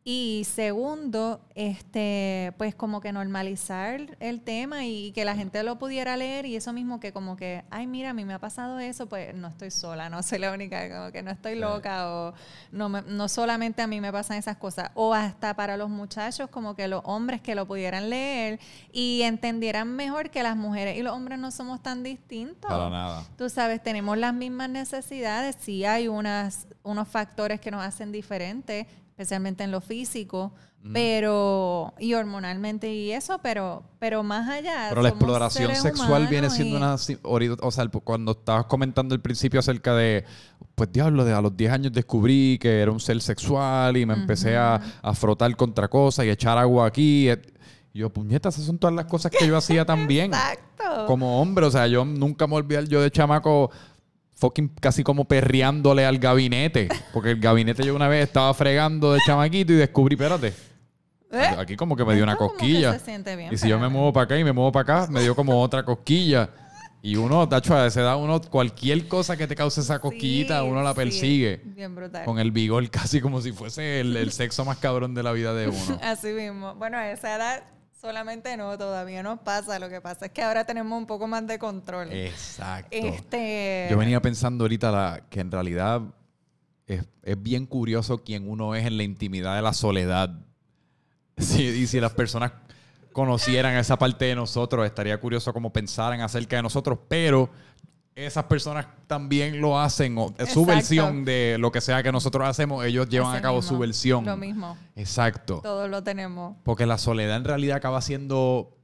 [0.05, 6.17] y segundo, este, pues como que normalizar el tema y que la gente lo pudiera
[6.17, 9.07] leer y eso mismo que como que, ay, mira, a mí me ha pasado eso,
[9.07, 12.35] pues no estoy sola, no soy la única, como que no estoy loca o
[12.73, 14.91] no, no solamente a mí me pasan esas cosas.
[14.95, 18.61] O hasta para los muchachos, como que los hombres que lo pudieran leer
[18.93, 22.71] y entendieran mejor que las mujeres y los hombres no somos tan distintos.
[22.71, 23.25] Para nada.
[23.37, 28.87] Tú sabes, tenemos las mismas necesidades, sí hay unas, unos factores que nos hacen diferentes
[29.19, 30.53] especialmente en lo físico,
[30.93, 34.87] pero y hormonalmente y eso, pero pero más allá.
[34.91, 39.97] Pero la exploración sexual viene siendo una o sea, cuando estabas comentando al principio acerca
[39.97, 40.25] de
[40.77, 44.15] pues diablo, de a los 10 años descubrí que era un ser sexual y me
[44.15, 44.81] empecé a,
[45.15, 47.29] frotar contra cosas y echar agua aquí.
[47.93, 50.27] Y yo, puñetas, esas son todas las cosas que yo hacía también.
[50.33, 51.07] Exacto.
[51.09, 53.73] Como hombre, o sea, yo nunca me olvidé yo de chamaco
[54.39, 56.89] fucking casi como perreándole al gabinete.
[57.13, 60.55] Porque el gabinete yo una vez estaba fregando de chamaquito y descubrí, espérate.
[61.31, 61.55] ¿Eh?
[61.59, 62.99] Aquí como que me dio una cosquilla.
[63.51, 65.61] y si yo me muevo para acá y me muevo para acá, me dio como
[65.61, 66.51] otra cosquilla.
[67.01, 70.95] Y uno, tacho, se da uno cualquier cosa que te cause esa cosquillita, uno la
[70.95, 71.61] persigue.
[71.65, 72.25] bien brutal.
[72.25, 75.55] Con el vigor casi como si fuese el, el sexo más cabrón de la vida
[75.55, 75.99] de uno.
[76.03, 76.75] Así mismo.
[76.75, 77.63] Bueno, a esa edad
[78.01, 79.79] Solamente no, todavía no pasa.
[79.81, 82.13] Lo que pasa es que ahora tenemos un poco más de control.
[82.13, 82.97] Exacto.
[82.97, 83.89] Este...
[83.91, 86.03] Yo venía pensando ahorita que en realidad
[86.87, 87.05] es,
[87.39, 90.31] bien curioso quién uno es en la intimidad de la soledad.
[91.37, 92.53] y si las personas
[93.13, 97.51] conocieran esa parte de nosotros, estaría curioso cómo pensaran acerca de nosotros, pero
[98.27, 102.85] esas personas también lo hacen, o su versión de lo que sea que nosotros hacemos,
[102.85, 104.25] ellos llevan a cabo su versión.
[104.25, 104.77] Lo mismo.
[104.97, 105.61] Exacto.
[105.63, 106.57] Todos lo tenemos.
[106.65, 108.77] Porque la soledad en realidad acaba siendo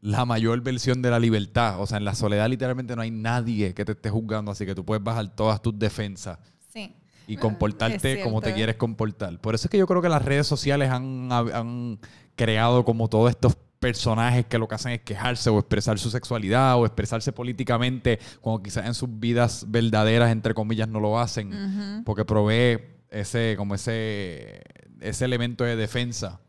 [0.00, 1.80] la mayor versión de la libertad.
[1.80, 4.74] O sea, en la soledad literalmente no hay nadie que te esté juzgando, así que
[4.74, 6.38] tú puedes bajar todas tus defensas.
[6.72, 6.94] Sí.
[7.26, 9.40] Y comportarte como te quieres comportar.
[9.40, 11.98] Por eso es que yo creo que las redes sociales han, han
[12.36, 16.78] creado como todos estos personajes que lo que hacen es quejarse o expresar su sexualidad
[16.78, 22.24] o expresarse políticamente cuando quizás en sus vidas verdaderas, entre comillas, no lo hacen, porque
[22.24, 22.78] provee
[23.10, 24.62] ese, como ese,
[25.00, 26.40] ese elemento de defensa.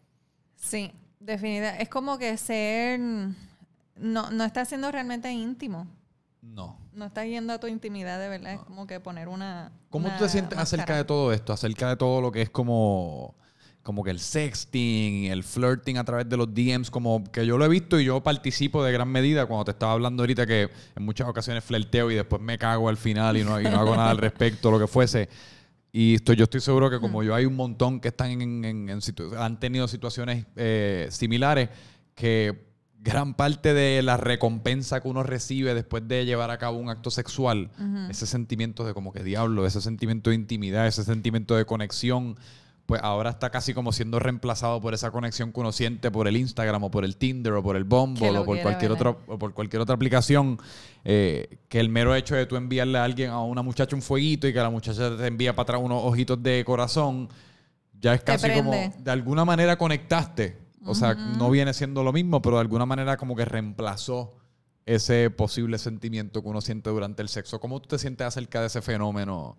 [0.55, 1.83] Sí, definitivamente.
[1.83, 5.87] Es como que ser no, no está siendo realmente íntimo.
[6.41, 6.79] No.
[6.93, 8.53] No está yendo a tu intimidad de verdad.
[8.53, 9.73] Es como que poner una.
[9.89, 10.83] ¿Cómo una tú te sientes máscara.
[10.83, 11.51] acerca de todo esto?
[11.51, 13.35] Acerca de todo lo que es como,
[13.85, 17.65] como que el sexting, el flirting a través de los DMs, como que yo lo
[17.65, 19.45] he visto y yo participo de gran medida.
[19.45, 22.97] Cuando te estaba hablando ahorita que en muchas ocasiones flirteo y después me cago al
[22.97, 25.29] final y no, y no hago nada al respecto, lo que fuese.
[25.91, 28.89] Y estoy, yo estoy seguro que como yo hay un montón que están en, en-
[28.89, 28.99] en
[29.37, 31.69] han tenido situaciones eh, similares
[32.15, 32.65] que
[32.99, 37.11] gran parte de la recompensa que uno recibe después de llevar a cabo un acto
[37.11, 37.69] sexual,
[38.09, 42.35] ese sentimiento de como que diablo, ese sentimiento de intimidad, ese sentimiento de conexión,
[42.85, 46.37] pues ahora está casi como siendo reemplazado por esa conexión que uno siente por el
[46.37, 49.53] Instagram o por el Tinder o por el Bumble o por cualquier otra o por
[49.53, 50.59] cualquier otra aplicación
[51.03, 54.47] eh, que el mero hecho de tú enviarle a alguien a una muchacha un fueguito
[54.47, 57.29] y que la muchacha te envía para atrás unos ojitos de corazón
[57.99, 60.63] ya es casi como de alguna manera conectaste.
[60.87, 64.35] O sea no viene siendo lo mismo pero de alguna manera como que reemplazó
[64.85, 67.59] ese posible sentimiento que uno siente durante el sexo.
[67.59, 69.57] ¿cómo tú te sientes acerca de ese fenómeno?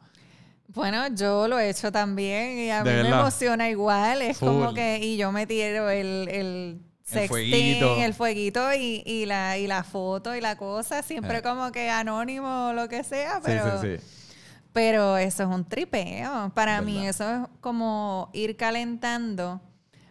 [0.69, 4.23] Bueno, yo lo he hecho también y a De mí me emociona igual.
[4.23, 7.97] Es como que, y yo me tiro el, el sexting, fueguito.
[8.03, 11.43] el fueguito y, y la, y la foto y la cosa, siempre Eh.
[11.43, 14.33] como que anónimo o lo que sea, pero, sí, sí, sí.
[14.73, 16.51] pero eso es un tripeo.
[16.55, 19.61] Para mí eso es como ir calentando.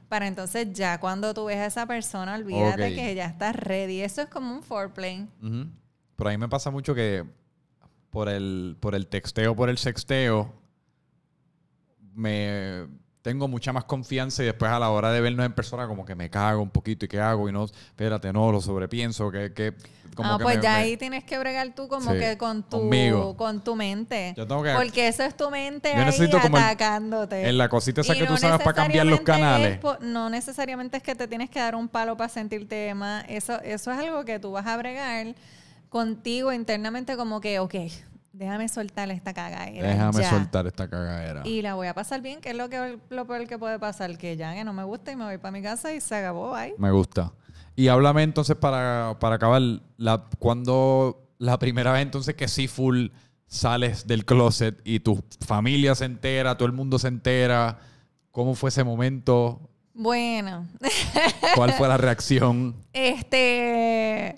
[0.08, 4.02] Para entonces ya cuando tú ves a esa persona, olvídate que ya estás ready.
[4.02, 5.28] Eso es como un foreplay.
[6.16, 7.26] Pero a mí me pasa mucho que
[8.16, 10.54] por el, por el texteo, por el sexteo,
[12.14, 12.86] me
[13.22, 16.16] tengo mucha más confianza y después a la hora de vernos en persona como que
[16.16, 19.74] me cago un poquito y qué hago y no, espérate, no, lo sobrepienso, que, que
[20.16, 22.38] como ah, que pues me- ya me- ahí tienes que bregar tú como Sí, que
[22.38, 23.36] con tu, conmigo.
[23.36, 24.34] con tu mente.
[24.38, 27.50] Yo tengo que- Porque eso es tu mente Yo ahí necesito como el- atacándote.
[27.50, 29.78] en la cosita esa Y que tú no sabes para cambiar los canales.
[29.80, 33.26] po- no necesariamente es que te tienes que dar un palo para sentirte más.
[33.28, 35.36] Eso, eso es algo que tú vas a bregar
[35.96, 37.74] contigo internamente como que, ok,
[38.34, 39.88] déjame soltar esta cagadera.
[39.88, 40.30] Déjame ya.
[40.30, 41.42] soltar esta cagadera.
[41.46, 44.18] Y la voy a pasar bien, que es lo, que, lo peor que puede pasar,
[44.18, 46.54] que ya que no me gusta y me voy para mi casa y se acabó
[46.54, 46.74] ahí.
[46.78, 47.32] Me gusta.
[47.78, 49.62] Y háblame entonces para, para acabar,
[49.96, 53.08] la, cuando la primera vez entonces que sí full
[53.48, 57.80] sales del closet y tu familia se entera, todo el mundo se entera,
[58.32, 59.62] ¿cómo fue ese momento?
[59.94, 60.68] Bueno,
[61.56, 62.76] ¿Cuál fue la reacción?
[62.92, 64.36] Este,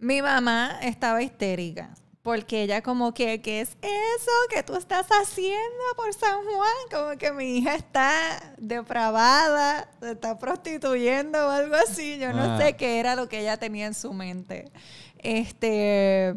[0.00, 1.94] mi mamá estaba histérica.
[2.22, 6.72] Porque ella como que, ¿qué es eso que tú estás haciendo por San Juan?
[6.90, 12.18] Como que mi hija está depravada, se está prostituyendo o algo así.
[12.18, 12.58] Yo no Ah.
[12.58, 14.70] sé qué era lo que ella tenía en su mente.
[15.16, 16.34] Este,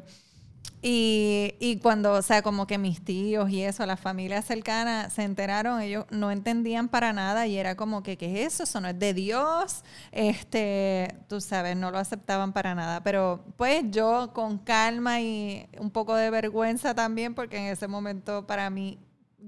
[0.86, 5.24] y, y cuando, o sea, como que mis tíos y eso, las familias cercanas se
[5.24, 8.64] enteraron, ellos no entendían para nada y era como que, ¿qué es eso?
[8.64, 9.86] Eso no es de Dios.
[10.12, 13.02] Este, tú sabes, no lo aceptaban para nada.
[13.02, 18.46] Pero pues yo con calma y un poco de vergüenza también, porque en ese momento
[18.46, 19.00] para mí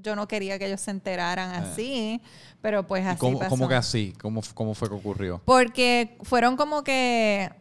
[0.02, 2.22] yo no quería que ellos se enteraran así,
[2.62, 3.50] pero pues ¿Y así cómo, pasó.
[3.50, 4.14] cómo que así?
[4.22, 5.42] ¿Cómo, cómo fue que ocurrió?
[5.44, 7.52] Porque fueron como que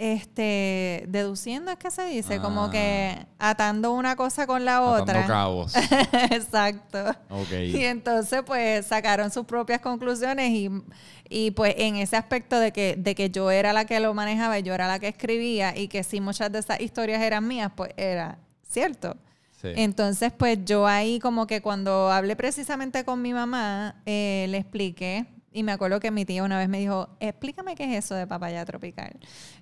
[0.00, 2.40] este deduciendo es que se dice, Ah.
[2.42, 5.26] como que atando una cosa con la Atando otra.
[5.26, 5.74] cabos.
[6.30, 7.10] Exacto.
[7.28, 7.52] Ok.
[7.52, 10.70] Y entonces pues sacaron sus propias conclusiones y,
[11.28, 14.58] y, pues en ese aspecto de que, de que yo era la que lo manejaba
[14.58, 17.70] y yo era la que escribía y que sí muchas de esas historias eran mías,
[17.76, 18.38] pues era
[18.68, 19.16] cierto.
[19.60, 19.68] Sí.
[19.76, 25.26] Entonces, pues yo ahí como que cuando hablé precisamente con mi mamá, eh, le expliqué,
[25.52, 28.26] y me acuerdo que mi tía una vez me dijo, explícame qué es eso de
[28.26, 29.18] papaya tropical.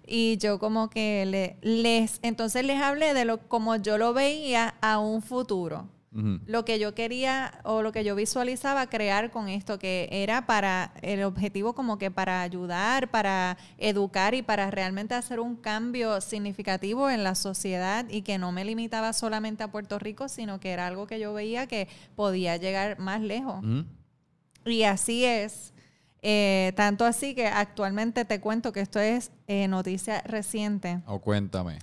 [0.07, 4.75] Y yo como que le, les, entonces les hablé de lo como yo lo veía
[4.81, 5.89] a un futuro.
[6.47, 10.93] Lo que yo quería o lo que yo visualizaba crear con esto, que era para
[11.03, 17.09] el objetivo como que para ayudar, para educar y para realmente hacer un cambio significativo
[17.09, 20.89] en la sociedad y que no me limitaba solamente a Puerto Rico, sino que era
[20.89, 21.87] algo que yo veía que
[22.17, 23.63] podía llegar más lejos.
[24.65, 25.73] Y así es.
[26.23, 31.79] Eh, tanto así que actualmente te cuento que esto es eh, noticia reciente O cuéntame.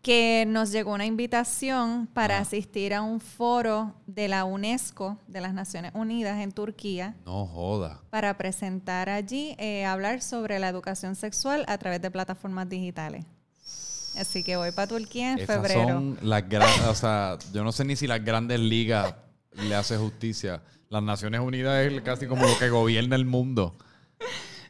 [0.00, 2.40] que nos llegó una invitación para Ah.
[2.40, 8.00] asistir a un foro de la UNESCO, de las Naciones Unidas en Turquía, No joda.
[8.10, 13.24] para presentar allí, eh, hablar sobre la educación sexual a través de plataformas digitales.
[14.18, 15.88] Así que voy para Turquía en Esas febrero.
[15.88, 19.14] son las grandes, o sea, yo no sé ni si las grandes ligas
[19.52, 20.62] le hace justicia.
[20.90, 23.74] Las Naciones Unidas es casi como lo que gobierna el mundo.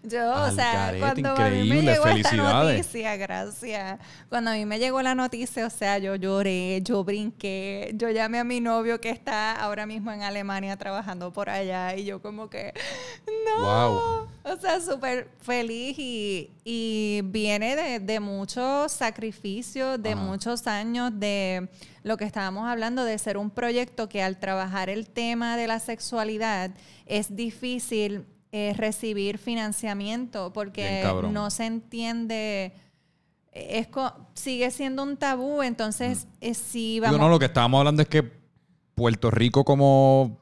[0.07, 3.99] Yo, o sea, cuando a mí me llegó esta noticia, gracias.
[4.29, 8.39] Cuando a mí me llegó la noticia, o sea, yo lloré, yo brinqué, yo llamé
[8.39, 12.51] a mi novio que está ahora mismo en Alemania trabajando por allá y yo como
[12.51, 12.75] que,
[13.47, 13.63] no.
[13.63, 14.29] Wow.
[14.45, 20.21] O sea, súper feliz y, y viene de, de muchos sacrificios, de Ajá.
[20.21, 21.69] muchos años de
[22.03, 25.81] lo que estábamos hablando, de ser un proyecto que al trabajar el tema de la
[25.81, 26.73] sexualidad
[27.07, 28.27] es difícil
[28.57, 31.01] eh, recibir financiamiento porque
[31.33, 32.73] no se entiende,
[33.51, 37.19] es co- sigue siendo un tabú, entonces eh, si vamos...
[37.19, 38.23] no, lo que estábamos hablando es que
[38.95, 40.39] Puerto Rico como,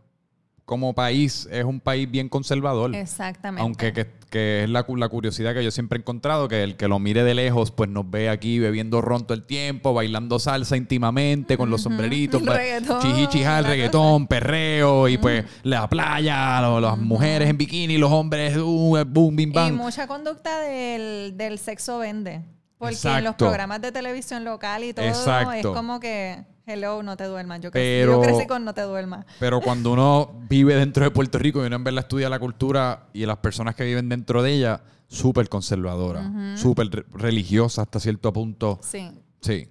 [0.64, 2.94] como país es un país bien conservador.
[2.94, 3.62] Exactamente.
[3.62, 6.76] Aunque que, que es la, cu- la curiosidad que yo siempre he encontrado, que el
[6.76, 10.38] que lo mire de lejos, pues nos ve aquí bebiendo ron todo el tiempo, bailando
[10.38, 16.60] salsa íntimamente con los sombreritos, reggaetón, chichichijá, el la reggaetón, perreo, y pues la playa,
[16.62, 19.74] lo- las mujeres en bikini, los hombres, uh, boom, bim, Y bam.
[19.76, 22.42] mucha conducta del, del sexo vende.
[22.78, 25.52] Porque en los programas de televisión local y todo Exacto.
[25.52, 26.42] es como que,
[26.72, 27.60] hello, no te duermas.
[27.60, 29.24] Yo crecí, Pero- yo crecí con no te duermas.
[29.40, 33.08] Pero cuando uno vive dentro de Puerto Rico y uno en verdad estudia la cultura
[33.12, 38.32] y las personas que viven dentro de ella, súper conservadora, súper re- religiosa hasta cierto
[38.32, 38.78] punto.
[38.82, 39.10] Sí,
[39.40, 39.68] Sí.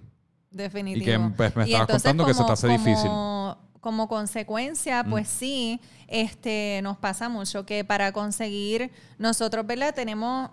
[0.50, 1.02] definitivo.
[1.02, 3.08] Y que, pues, me Y estabas contando que se te hace difícil.
[3.08, 9.92] Como, como consecuencia, pues sí, este, nos pasa mucho que para conseguir, nosotros, ¿verdad?
[9.94, 10.50] Tenemos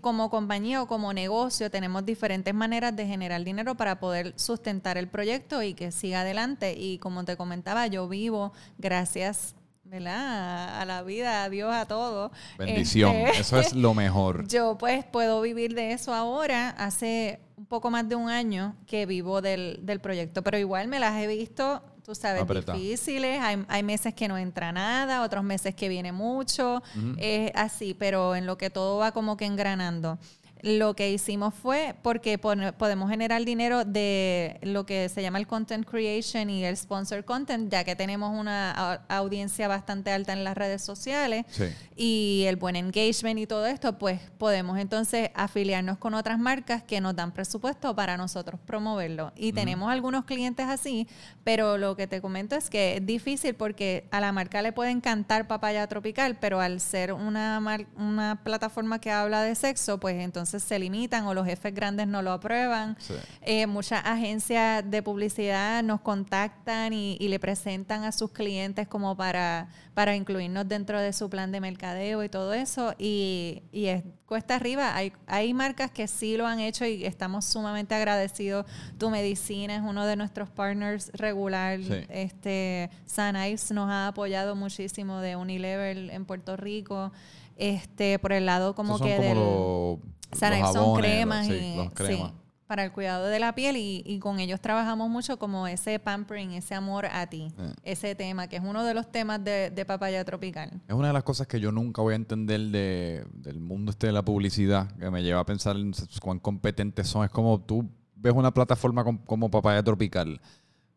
[0.00, 5.08] como compañía o como negocio tenemos diferentes maneras de generar dinero para poder sustentar el
[5.08, 6.74] proyecto y que siga adelante.
[6.76, 9.54] Y como te comentaba, yo vivo gracias
[9.84, 10.80] ¿verdad?
[10.80, 12.32] a la vida, a Dios, a todo.
[12.58, 13.14] Bendición.
[13.14, 14.46] Este, Eso es lo mejor.
[14.48, 16.70] yo pues puedo vivir de eso ahora.
[16.70, 20.98] Hace un poco más de un año que vivo del, del proyecto, pero igual me
[20.98, 22.78] las he visto, tú sabes, Apretado.
[22.78, 23.40] difíciles.
[23.40, 26.82] Hay, hay meses que no entra nada, otros meses que viene mucho,
[27.18, 30.18] es así, pero en lo que todo va como que engranando.
[30.64, 35.86] Lo que hicimos fue, porque podemos generar dinero de lo que se llama el content
[35.86, 40.80] creation y el sponsor content, ya que tenemos una audiencia bastante alta en las redes
[40.82, 41.64] sociales Sí.
[41.96, 46.98] y el buen engagement y todo esto, pues podemos entonces afiliarnos con otras marcas que
[47.02, 49.32] nos dan presupuesto para nosotros promoverlo.
[49.36, 51.06] Y tenemos algunos clientes así,
[51.44, 54.92] pero lo que te comento es que es difícil porque a la marca le puede
[54.92, 57.60] encantar papaya tropical, pero al ser una,
[57.98, 62.22] una plataforma que habla de sexo, pues entonces se limitan o los jefes grandes no
[62.22, 62.96] lo aprueban.
[63.00, 63.14] Sí.
[63.42, 69.16] Eh, muchas agencias de publicidad nos contactan y, y le presentan a sus clientes como
[69.16, 72.94] para, para incluirnos dentro de su plan de mercadeo y todo eso.
[72.98, 74.96] Y, y es cuesta arriba.
[74.96, 78.66] Hay, hay marcas que sí lo han hecho y estamos sumamente agradecidos.
[78.98, 81.78] Tu Medicina es uno de nuestros partners regular.
[81.82, 82.06] Sí.
[82.08, 87.12] Este, San Ives nos ha apoyado muchísimo de Unilever en Puerto Rico.
[87.56, 89.38] Este, por el lado como son que como del...
[89.38, 89.98] los,
[90.34, 92.30] Sana los son cremas los- y sí, los cremas.
[92.30, 95.98] sí, para el cuidado de la piel y, y con ellos trabajamos mucho como ese
[95.98, 97.72] pampering, ese amor a ti, Eh.
[97.82, 100.70] ese tema que es uno de los temas de, de papaya tropical.
[100.88, 104.06] Es una de las cosas que yo nunca voy a entender de- del mundo este
[104.06, 107.24] de la publicidad, que me lleva a pensar en cuán competentes son.
[107.24, 110.40] Es como tú ves una plataforma com- como Papaya Tropical,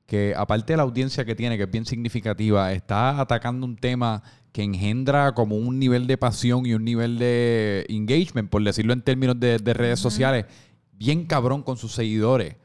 [0.05, 4.23] que aparte de la audiencia que tiene, que es bien significativa, está atacando un tema
[4.57, 9.03] que engendra como un nivel de pasión y un nivel de engagement, por decirlo en
[9.03, 10.45] términos de, de redes sociales,
[10.93, 12.55] bien cabrón con sus seguidores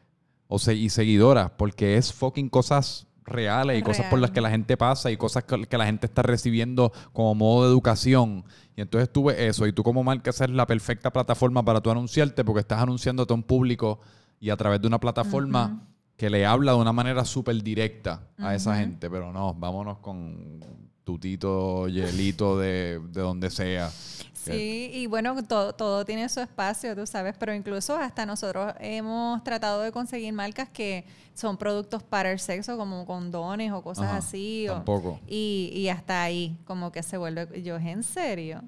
[0.48, 4.48] o se- y seguidoras, porque es fucking cosas reales y cosas por las que la
[4.48, 8.46] gente pasa y cosas que, la gente está recibiendo como modo de educación.
[8.74, 11.90] Y entonces tú ves eso y tú como marca es la perfecta plataforma para tú
[11.90, 14.00] anunciarte porque estás anunciándote a un público
[14.40, 18.54] y a través de una plataforma que le habla de una manera súper directa a
[18.54, 19.10] esa gente.
[19.10, 23.90] Pero no, vámonos con tutito, hielito de, de donde sea.
[24.34, 29.42] Sí, y bueno, todo, todo tiene su espacio, tú sabes, pero incluso hasta nosotros hemos
[29.44, 34.16] tratado de conseguir marcas que son productos para el sexo, como condones o cosas Ajá,
[34.16, 34.66] así.
[34.68, 35.20] o- tampoco.
[35.28, 38.62] y, y hasta ahí, como que se vuelve, yo, ¿es en serio?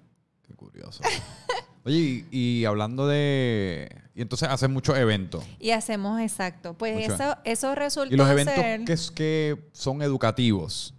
[0.47, 1.03] Qué curioso.
[1.85, 3.89] Oye, y, y hablando de...
[4.15, 5.45] Y entonces hacen muchos eventos.
[5.59, 6.75] Y hacemos exacto.
[6.75, 7.15] Pues Mucho.
[7.15, 10.94] eso, eso resultó Y los eventos ser que, es que son educativos.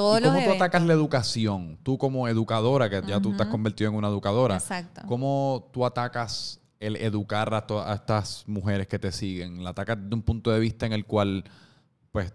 [0.00, 1.78] Todos ¿Y los cómo tú atacas la educación?
[1.82, 4.56] Tú como educadora, que ya tú te has convertido en una educadora.
[4.56, 5.02] Exacto.
[5.06, 9.62] ¿Cómo tú atacas el educar a, estas mujeres que te siguen?
[9.62, 11.44] ¿La atacas de un punto de vista en el cual,
[12.12, 12.32] pues,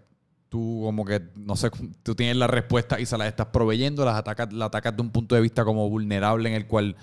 [0.47, 1.71] tú como que, no sé,
[2.03, 4.05] tú tienes la respuesta y se las estás proveyendo?
[4.05, 6.95] ¿Las atacas, la atacas de un punto de vista como vulnerable en el cual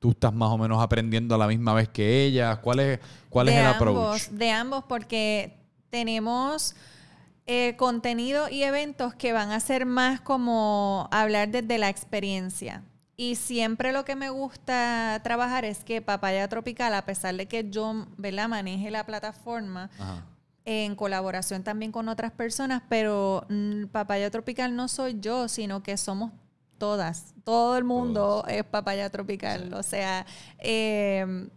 [0.00, 2.58] tú estás más o menos aprendiendo a la misma vez que ellas?
[2.58, 4.28] ¿Cuál es, cuál es el ambos, approach?
[4.28, 5.56] De ambos, porque
[5.88, 6.74] tenemos
[7.52, 12.84] eh, contenido y eventos que van a ser más como hablar desde la experiencia.
[13.16, 17.68] Y siempre lo que me gusta trabajar es que Papaya Tropical, a pesar de que
[17.68, 18.48] yo ¿verdad?
[18.48, 20.24] maneje la plataforma, Ajá.
[20.64, 25.96] en colaboración también con otras personas, pero mm, Papaya Tropical no soy yo, sino que
[25.96, 26.30] somos
[26.78, 27.34] todas.
[27.42, 29.74] Todo el mundo es Papaya Tropical.
[29.74, 30.24] O sea,
[30.60, 31.48] eh,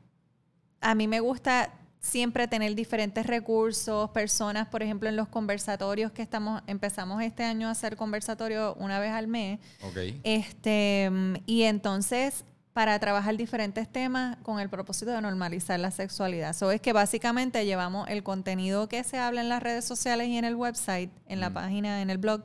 [0.81, 1.71] a mí me gusta
[2.03, 7.69] siempre tener diferentes recursos, personas, por ejemplo, en los conversatorios que estamos, empezamos este año
[7.69, 9.59] a hacer conversatorios una vez al mes.
[9.81, 9.97] Ok.
[10.23, 11.09] Este,
[11.45, 12.43] y entonces,
[12.73, 16.49] para trabajar diferentes temas con el propósito de normalizar la sexualidad.
[16.49, 20.37] Eso es que básicamente llevamos el contenido que se habla en las redes sociales y
[20.37, 21.53] en el website, en la Mm.
[21.53, 22.43] página, en el blog,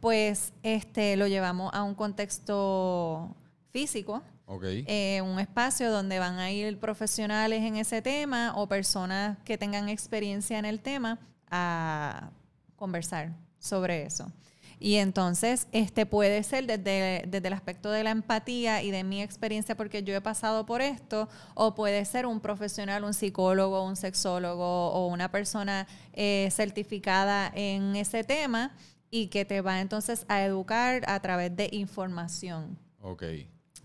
[0.00, 3.34] pues este lo llevamos a un contexto
[3.72, 4.64] físico, Ok.
[4.64, 9.88] eh, un espacio donde van a ir profesionales en ese tema o personas que tengan
[9.88, 11.18] experiencia en el tema
[11.50, 12.30] a
[12.76, 14.32] conversar sobre eso.
[14.82, 19.22] Y entonces, este puede ser desde, desde el aspecto de la empatía y de mi
[19.22, 23.94] experiencia, porque yo he pasado por esto, o puede ser un profesional, un psicólogo, un
[23.94, 28.74] sexólogo o una persona eh, certificada en ese tema
[29.08, 32.76] y que te va entonces a educar a través de información.
[33.00, 33.22] Ok.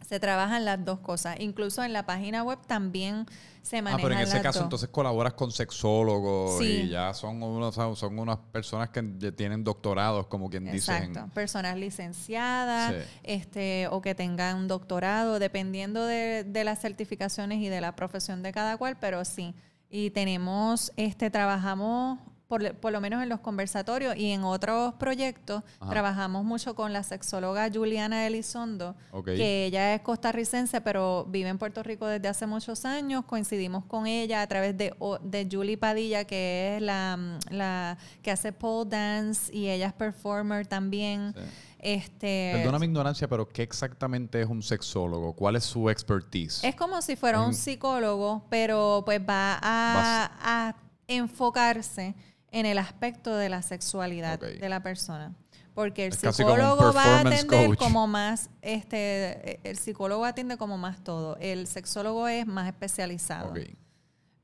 [0.08, 1.36] Se trabajan las dos cosas.
[1.40, 3.26] Incluso en la página web también
[3.62, 4.66] se Ah, manejan pero en ese las caso dos.
[4.68, 6.84] entonces colaboras con sexólogos Sí.
[6.86, 9.04] y ya son, unos, son unas personas que
[9.34, 10.96] tienen doctorados, como quien dice.
[10.96, 11.30] Exacto.
[11.34, 13.10] Personas licenciadas, Sí.
[13.24, 18.42] este, o que tengan un doctorado, dependiendo de, de las certificaciones y de la profesión
[18.44, 19.54] de cada cual, pero sí.
[19.90, 25.64] Y tenemos, este, trabajamos por, por lo menos en los conversatorios y en otros proyectos,
[25.80, 25.90] Ajá.
[25.92, 28.96] trabajamos mucho con la sexóloga Juliana Elizondo,
[29.26, 33.26] que ella es costarricense, pero vive en Puerto Rico desde hace muchos años.
[33.26, 34.94] Coincidimos con ella a través de,
[35.24, 39.94] de Julie Padilla, que es la, mm, la que hace pole dance y ella es
[39.94, 41.34] performer también.
[41.36, 41.44] Sí.
[41.80, 45.34] Este, Perdona mi ignorancia, pero ¿qué exactamente es un sexólogo?
[45.34, 46.64] ¿Cuál es su expertise?
[46.64, 50.76] es como si fuera un Un- psicólogo, pero pues va a, a
[51.08, 52.16] enfocarse
[52.60, 55.36] en el aspecto de la sexualidad de la persona.
[55.74, 57.78] Porque el Es psicólogo va a atender coach.
[57.78, 61.38] como más, este, el psicólogo atiende como más todo.
[61.40, 63.52] El sexólogo es más especializado.
[63.52, 63.60] Ok.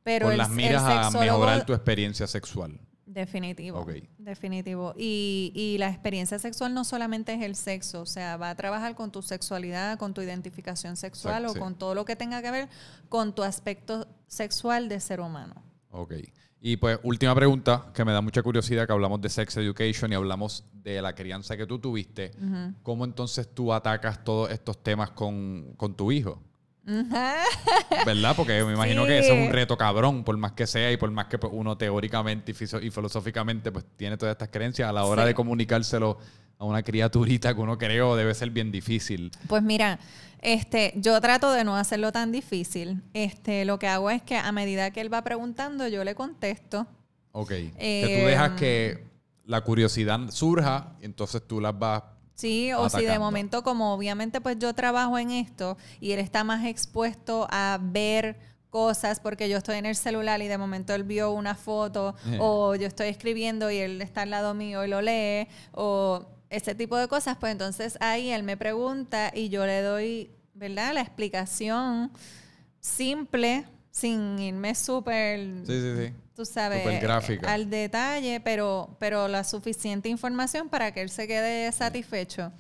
[0.03, 2.80] Pero Con el, las el miras a mejorar tu experiencia sexual.
[3.07, 3.80] Definitivo.
[3.80, 3.91] Ok.
[4.19, 4.94] Definitivo.
[4.95, 8.94] Y, y la experiencia sexual no solamente es el sexo, o sea, va a trabajar
[8.95, 11.60] con tu sexualidad, con tu identificación sexual Exacto, o sí.
[11.60, 12.69] con todo lo que tenga que ver
[13.10, 15.56] con tu aspecto sexual de ser humano.
[15.90, 16.14] Ok.
[16.65, 20.15] Y pues, última pregunta que me da mucha curiosidad, que hablamos de sex education y
[20.15, 22.31] hablamos de la crianza que tú tuviste.
[22.84, 26.41] ¿Cómo entonces tú atacas todos estos temas con, con tu hijo?
[28.06, 28.34] ¿Verdad?
[28.38, 31.11] Porque me imagino que ese es un reto cabrón, por más que sea y por
[31.11, 35.23] más que pues, uno teóricamente y, filosóficamente pues tiene todas estas creencias, a la hora
[35.23, 35.27] Sí.
[35.27, 36.18] de comunicárselo
[36.60, 39.31] a una criaturita que uno creo debe ser bien difícil.
[39.48, 39.99] Pues mira,
[40.43, 43.01] este, yo trato de no hacerlo tan difícil.
[43.13, 46.85] Este, lo que hago es que a medida que él va preguntando, yo le contesto.
[47.31, 47.49] Ok.
[47.49, 49.03] que Eh, tú dejas que
[49.45, 52.03] la curiosidad surja entonces tú las vas...
[52.35, 56.43] Sí, o si de momento, como obviamente pues yo trabajo en esto y él está
[56.43, 58.39] más expuesto a ver
[58.71, 62.39] cosas porque yo estoy en el celular y de momento él vio una foto Eh.
[62.41, 66.75] o yo estoy escribiendo y él está al lado mío y lo lee o ese
[66.75, 70.93] tipo de cosas, pues entonces ahí él me pregunta y yo le doy, ¿verdad?
[70.93, 72.11] La explicación
[72.80, 76.13] simple, sin irme súper Sí, sí, sí.
[76.35, 76.85] tú sabes,
[77.47, 82.51] al detalle, pero, pero la suficiente información para que él se quede satisfecho.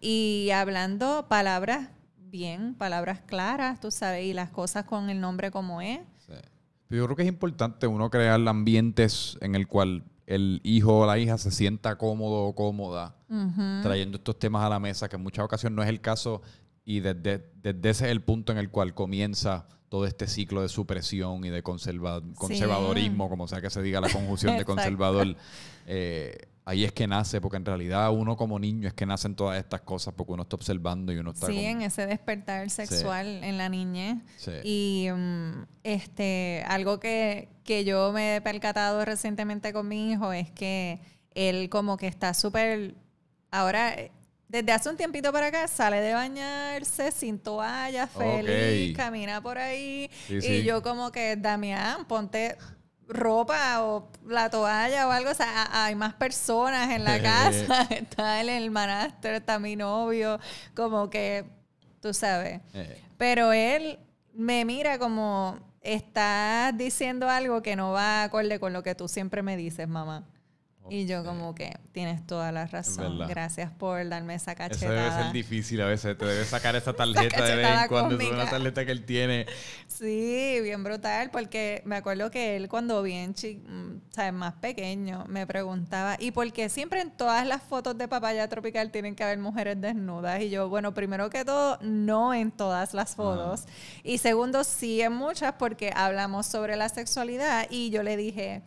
[0.00, 5.80] Y hablando palabras bien, palabras claras, tú sabes, y las cosas con el nombre como
[5.80, 6.00] es.
[6.90, 11.18] Yo creo que es importante uno crear ambientes en el cual el hijo o la
[11.18, 13.16] hija se sienta cómodo o cómoda
[13.82, 16.42] trayendo estos temas a la mesa, que en muchas ocasiones no es el caso
[16.84, 20.68] y desde, desde ese es el punto en el cual comienza todo este ciclo de
[20.68, 25.36] supresión y de conserva- conservadorismo, como sea que se diga la conjunción de conservador.
[25.86, 29.58] Eh, ahí es que nace, porque en realidad uno como niño es que nacen todas
[29.58, 33.58] estas cosas porque uno está observando y uno está Sí, en ese despertar sexual en
[33.58, 34.16] la niñez.
[34.38, 34.52] Sí.
[34.64, 40.50] Y mm, este, algo que, que yo me he percatado recientemente con mi hijo es
[40.50, 41.00] que
[41.34, 42.94] él como que está súper,
[43.52, 44.10] ahora, eh,
[44.48, 50.10] desde hace un tiempito para acá, sale de bañarse sin toalla, feliz, camina por ahí.
[50.26, 50.62] Sí, y sí.
[50.64, 52.58] yo como que, Damián, ponte
[53.08, 58.40] ropa o la toalla o algo, o sea, hay más personas en la casa, está
[58.40, 60.40] el manastro, está mi novio,
[60.74, 61.44] como que,
[62.00, 62.60] tú sabes.
[62.74, 63.98] Eh, Pero él
[64.34, 69.42] me mira como estás diciendo algo que no va acorde con lo que tú siempre
[69.42, 70.24] me dices, mamá.
[70.90, 73.18] Y yo como que tienes toda la razón.
[73.28, 74.92] Gracias por darme esa Eso cachetada.
[74.94, 76.18] debe ser difícil a veces.
[76.18, 78.18] Te debe sacar esa tarjeta de vez en cuando.
[78.18, 79.46] Es una tarjeta que él tiene.
[79.86, 84.32] Sí, bien brutal, porque me acuerdo que él cuando bien chi- mm, ¿sabes?
[84.32, 88.90] más pequeño me preguntaba, ¿y por qué siempre en todas las fotos de papaya tropical
[88.90, 90.40] tienen que haber mujeres desnudas?
[90.40, 93.64] Y yo, bueno, primero que todo, no en todas las fotos.
[94.02, 98.62] Y segundo, sí en muchas porque hablamos sobre la sexualidad y yo le dije,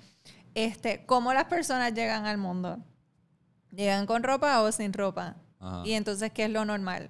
[0.56, 2.80] este, ¿cómo las personas llegan al mundo?
[3.72, 5.36] ¿Llegan con ropa o sin ropa?
[5.60, 5.82] Ajá.
[5.86, 7.10] Y entonces, ¿qué es lo normal?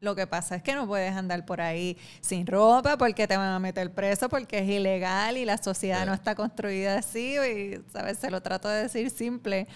[0.00, 3.48] Lo que pasa es que no puedes andar por ahí sin ropa porque te van
[3.52, 6.06] a meter preso porque es ilegal y la sociedad Sí.
[6.06, 8.18] no está construida así y, ¿sabes?
[8.18, 9.66] Se lo trato de decir simple,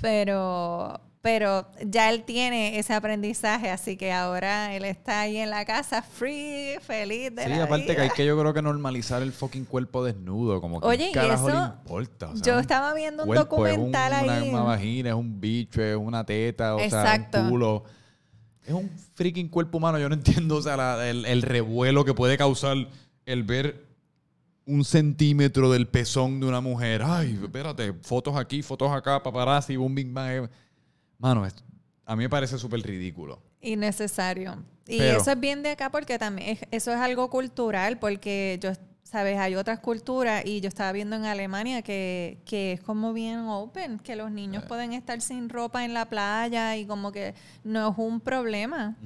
[0.00, 5.64] pero, pero ya él tiene ese aprendizaje, así que ahora él está ahí en la
[5.66, 9.32] casa free, feliz de Sí, la aparte que hay que yo creo que normalizar el
[9.32, 10.60] fucking cuerpo desnudo.
[10.62, 12.28] Como que Oye, ¿qué y carajo le eso, importa?
[12.30, 14.48] O sea, Yo un estaba viendo un cuerpo es documental una, ahí.
[14.48, 17.40] una vagina, es un bicho, es una teta, o sea, Exacto.
[17.42, 17.84] un culo.
[18.64, 19.98] Es un freaking cuerpo humano.
[19.98, 22.76] Yo no entiendo, o sea, la- el, el revuelo que puede causar
[23.26, 23.84] el ver
[24.64, 27.02] un centímetro del pezón de una mujer.
[27.04, 30.48] Ay, espérate, fotos aquí, fotos acá, paparazzi, boom, bing, bang.
[31.20, 31.54] Mano, es-
[32.06, 33.40] a mí me parece súper ridículo.
[33.60, 34.64] Innecesario.
[34.88, 38.58] Y Pero- eso es bien de acá porque también es- eso es algo cultural, porque
[38.60, 38.72] yo,
[39.10, 43.40] sabes, hay otras culturas y yo estaba viendo en Alemania que, que es como bien
[43.48, 44.34] open, que los Eh.
[44.34, 47.34] niños pueden estar sin ropa en la playa y como que
[47.64, 48.96] no es un problema.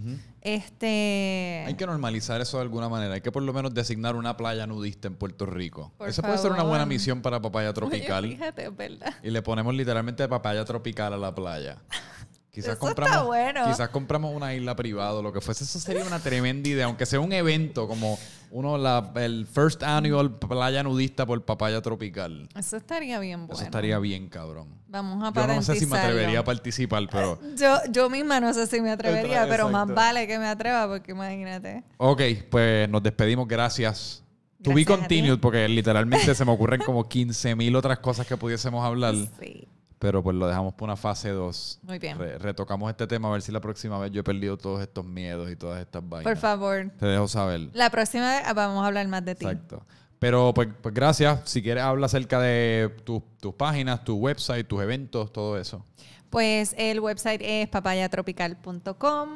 [0.42, 1.64] Este...
[1.66, 3.14] Hay que normalizar eso de alguna manera.
[3.14, 5.92] Hay que por lo menos designar una playa nudista en Puerto Rico.
[5.96, 8.28] Por Esa puede ser una buena misión para Papaya Oye, Tropical.
[8.28, 9.14] fíjate, es verdad.
[9.22, 11.78] y le ponemos literalmente papaya tropical a la playa.
[12.54, 13.66] Quizás Eso compramos, está bueno.
[13.66, 15.64] quizás compramos una isla privada o lo que fuese.
[15.64, 18.16] Eso sería una tremenda idea, aunque sea un evento como
[18.52, 22.48] uno la, el first annual playa nudista por papaya tropical.
[22.54, 23.54] Eso estaría bien bueno.
[23.54, 24.68] Eso estaría bien, cabrón.
[24.86, 28.54] Vamos a Yo no sé si me atrevería a participar, pero Yo, yo misma no
[28.54, 29.50] sé si me atrevería, Exacto.
[29.50, 31.82] pero más vale que me atreva porque imagínate.
[31.96, 33.48] ok, pues nos despedimos.
[33.48, 34.22] Gracias.
[34.62, 38.82] To be continued, porque literalmente se me ocurren como 15 mil otras cosas que pudiésemos
[38.84, 39.14] hablar.
[39.40, 39.68] Sí.
[40.04, 41.78] Pero pues lo dejamos por una fase 2.
[41.82, 42.18] Muy bien.
[42.38, 45.50] retocamos este tema a ver si la próxima vez yo he perdido todos estos miedos
[45.50, 46.30] y todas estas vainas.
[46.30, 46.90] Por favor.
[46.98, 47.70] Te dejo saber.
[47.72, 49.46] La próxima vez vamos a hablar más de ti.
[49.46, 49.82] Exacto.
[50.18, 51.40] Pero pues, pues gracias.
[51.48, 55.82] Si quieres habla acerca de tus- tus páginas, tu website, tus eventos, todo eso.
[56.28, 59.28] Pues el website es papayatropical.com,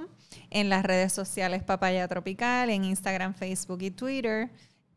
[0.50, 4.50] en las redes sociales Papaya Tropical, en Instagram, Facebook y Twitter.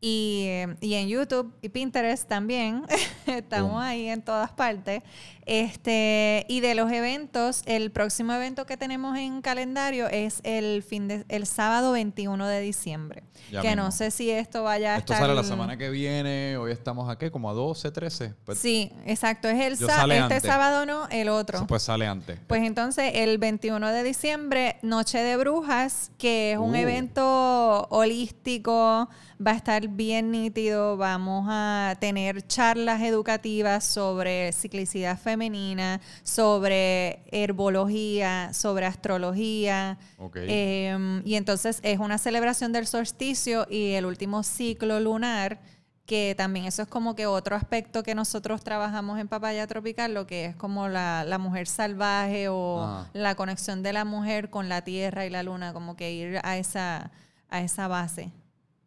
[0.04, 0.48] Y,
[0.80, 2.82] y en YouTube y Pinterest también.
[3.26, 5.00] Estamos ahí en todas partes.
[5.46, 11.06] Este, y de los eventos, el próximo evento que tenemos en calendario es el fin
[11.08, 13.22] de, el sábado 21 de diciembre.
[13.50, 13.84] Ya que mismo.
[13.84, 15.26] no sé si esto vaya a Esto estar.
[15.28, 16.56] sale la semana que viene.
[16.56, 18.34] Hoy estamos aquí como a 12, 13.
[18.44, 19.48] Pues, Sí, exacto.
[19.48, 20.42] Es el sale este antes.
[20.42, 21.64] sábado no, el otro.
[21.68, 22.38] Pues sale antes.
[22.48, 26.76] Pues entonces el 21 de diciembre, Noche de Brujas, que es un Uh.
[26.76, 29.08] evento holístico,
[29.44, 38.52] va a estar bien nítido, vamos a tener charlas educativas sobre ciclicidad femenina, sobre herbología,
[38.52, 39.98] sobre astrología.
[40.34, 45.60] Eh, y entonces es una celebración del solsticio y el último ciclo lunar,
[46.06, 50.26] que también eso es como que otro aspecto que nosotros trabajamos en Papaya Tropical, lo
[50.26, 53.10] que es como la, la mujer salvaje o Ajá.
[53.12, 56.56] la conexión de la mujer con la tierra y la luna, como que ir a
[56.56, 57.12] esa,
[57.48, 58.32] a esa base.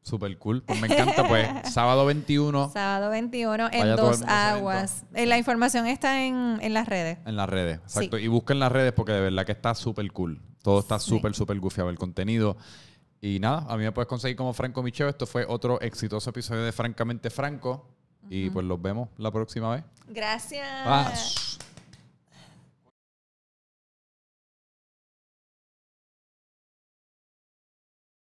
[0.05, 0.61] Super cool.
[0.61, 1.27] Pues me encanta.
[1.27, 5.03] Pues sábado 21 Sábado 21 Vaya en Dos Aguas.
[5.15, 7.17] Eh, La información está en, en las redes.
[7.25, 7.79] en las redes.
[7.79, 8.17] Exacto.
[8.17, 8.23] Sí.
[8.25, 10.39] Y busquen las redes porque de verdad que está súper cool.
[10.61, 11.09] Todo está Sí.
[11.09, 12.55] súper, súper gufiado el contenido.
[13.19, 15.09] Y nada, a mí me puedes conseguir como Franco Micheo.
[15.09, 17.89] Esto fue otro exitoso episodio de Francamente Franco.
[18.29, 19.83] Y pues los vemos la próxima vez.
[20.07, 21.54] Gracias.